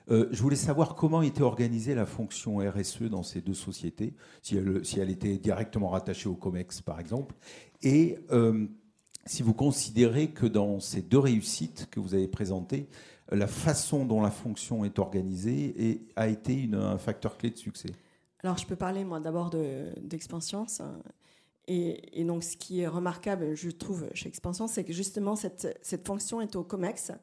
[0.09, 4.55] Euh, je voulais savoir comment était organisée la fonction RSE dans ces deux sociétés, si
[4.55, 7.35] elle, si elle était directement rattachée au COMEX par exemple,
[7.83, 8.17] et
[9.25, 12.87] si vous considérez que dans ces deux réussites que vous avez présentées,
[13.31, 17.89] la façon dont la fonction est organisée a été un facteur clé de succès
[18.43, 19.49] Alors, je peux parler, moi, d'abord
[20.01, 20.65] d'Expansions.
[21.67, 26.41] et, donc, ce qui est remarquable, je trouve, chez Expansions, c'est que justement, cette, fonction
[26.41, 27.13] est au COMEX.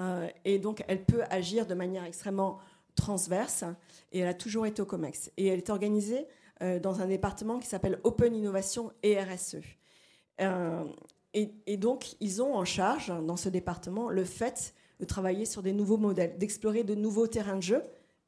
[0.00, 2.58] Euh, et donc, elle peut agir de manière extrêmement
[2.94, 3.64] transverse.
[4.12, 5.30] Et elle a toujours été au COMEX.
[5.36, 6.26] Et elle est organisée
[6.62, 9.56] euh, dans un département qui s'appelle Open Innovation et RSE.
[10.40, 10.84] Euh,
[11.34, 15.72] et, donc, ils ont en charge, dans ce département, le fait de travailler sur des
[15.72, 17.82] nouveaux modèles, d'explorer de nouveaux terrains de jeu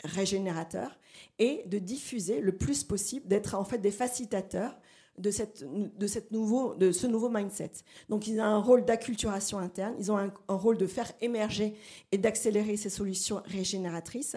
[0.04, 0.98] régénérateurs
[1.38, 4.76] et de diffuser le plus possible, d'être en fait des facilitateurs
[5.18, 7.70] de, cette, de, ce nouveau mindset.
[8.08, 11.74] Donc ils ont un rôle d'acculturation interne, ils ont un, rôle de faire émerger
[12.12, 14.36] et d'accélérer ces solutions régénératrices.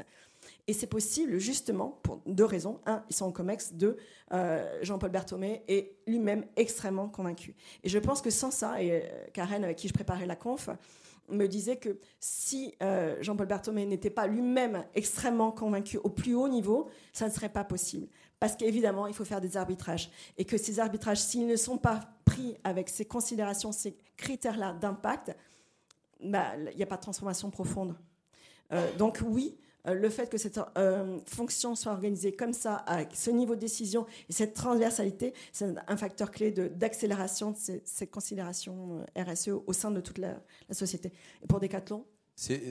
[0.68, 2.80] Et c'est possible justement pour deux raisons.
[2.86, 3.74] Un, ils sont en COMEX.
[3.74, 3.98] Deux,
[4.32, 7.56] euh, Jean-Paul Berthomé est lui-même extrêmement convaincu.
[7.84, 9.00] Et je pense que sans ça, et euh,
[9.34, 10.70] Karen avec qui je préparais la conf,
[11.32, 16.48] me disait que si euh, Jean-Paul Berthomé n'était pas lui-même extrêmement convaincu au plus haut
[16.48, 18.08] niveau, ça ne serait pas possible.
[18.40, 20.10] Parce qu'évidemment, il faut faire des arbitrages.
[20.38, 25.36] Et que ces arbitrages, s'ils ne sont pas pris avec ces considérations, ces critères-là d'impact,
[26.24, 27.96] bah, il n'y a pas de transformation profonde.
[28.72, 33.30] Euh, donc oui, le fait que cette euh, fonction soit organisée comme ça, avec ce
[33.30, 39.24] niveau de décision et cette transversalité, c'est un facteur clé d'accélération de, cette considération euh,
[39.24, 41.12] RSE au sein de toute la, société.
[41.42, 42.06] Et pour Decathlon?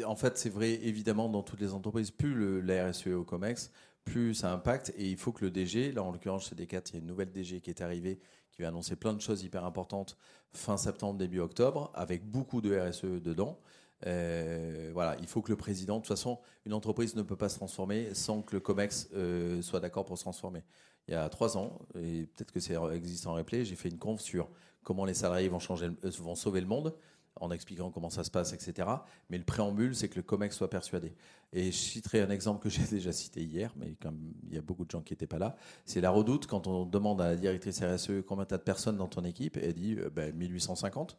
[0.06, 3.70] En fait, c'est vrai évidemment dans toutes les entreprises, plus la RSE est au COMEX,
[4.04, 4.94] plus ça impacte.
[4.96, 7.06] Et il faut que le DG, là en l'occurrence chez Decathlon, il y a une
[7.06, 8.18] nouvelle DG qui est arrivée,
[8.50, 10.16] qui va annoncer plein de choses hyper importantes
[10.52, 13.59] fin septembre, début octobre, avec beaucoup de RSE dedans.
[14.07, 17.49] Euh, voilà, il faut que le président, de toute façon, une entreprise ne peut pas
[17.49, 20.62] se transformer sans que le COMEX euh, soit d'accord pour se transformer.
[21.09, 23.99] Il y a trois ans, et peut-être que c'est existant en replay, j'ai fait une
[23.99, 24.49] conf sur
[24.82, 26.94] comment les salariés vont, changer, euh, vont sauver le monde,
[27.40, 28.88] en expliquant comment ça se passe, etc.
[29.30, 31.14] Mais le préambule, c'est que le COMEX soit persuadé.
[31.53, 34.62] Et je citerai un exemple que j'ai déjà cité hier, mais comme il y a
[34.62, 37.36] beaucoup de gens qui n'étaient pas là, c'est la redoute quand on demande à la
[37.36, 41.18] directrice RSE combien tu as de personnes dans ton équipe, elle dit ben, 1850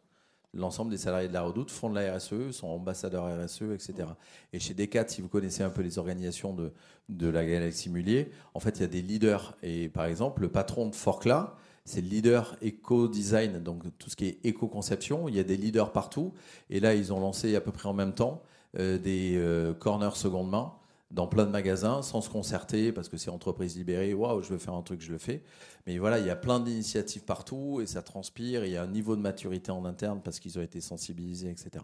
[0.54, 4.10] l'ensemble des salariés de la Redoute font de la RSE, sont ambassadeurs RSE, etc.
[4.54, 6.72] Et chez Decat, si vous connaissez un peu les organisations de,
[7.10, 9.56] de la galaxie Mullier, en fait, il y a des leaders.
[9.64, 11.52] Et par exemple, le patron de Forclaz,
[11.86, 15.28] c'est le leader éco-design, donc tout ce qui est éco-conception.
[15.28, 16.34] Il y a des leaders partout.
[16.70, 18.43] Et là, ils ont lancé à peu près en même temps
[18.78, 20.74] euh, des euh, corners seconde main
[21.12, 24.14] dans plein de magasins sans se concerter parce que c'est entreprise libérée.
[24.14, 25.43] Waouh, je veux faire un truc, je le fais.
[25.88, 28.66] Mais voilà, il y a plein d'initiatives partout et ça transpire.
[28.66, 31.84] Il y a un niveau de maturité en interne parce qu'ils ont été sensibilisés, etc.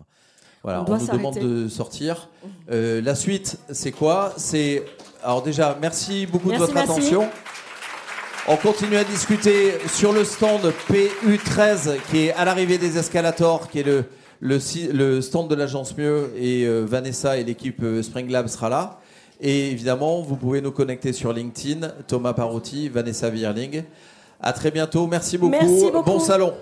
[0.63, 2.29] Voilà, on, nous demande de sortir.
[2.71, 4.33] Euh, la suite, c'est quoi?
[4.37, 4.83] C'est
[5.23, 7.27] alors déjà, merci beaucoup de votre attention.
[8.47, 13.79] On continue à discuter sur le stand PU13 qui est à l'arrivée des escalators, qui
[13.79, 14.05] est le,
[14.39, 18.99] le, stand de l'agence Mieux et euh, Vanessa et l'équipe euh, Spring Lab sera là.
[19.41, 23.83] Et évidemment, vous pouvez nous connecter sur LinkedIn, Thomas Parotti, Vanessa Vierling.
[24.41, 25.07] À très bientôt.
[25.07, 25.51] Merci beaucoup.
[25.51, 26.11] Merci beaucoup.
[26.11, 26.53] Bon salon.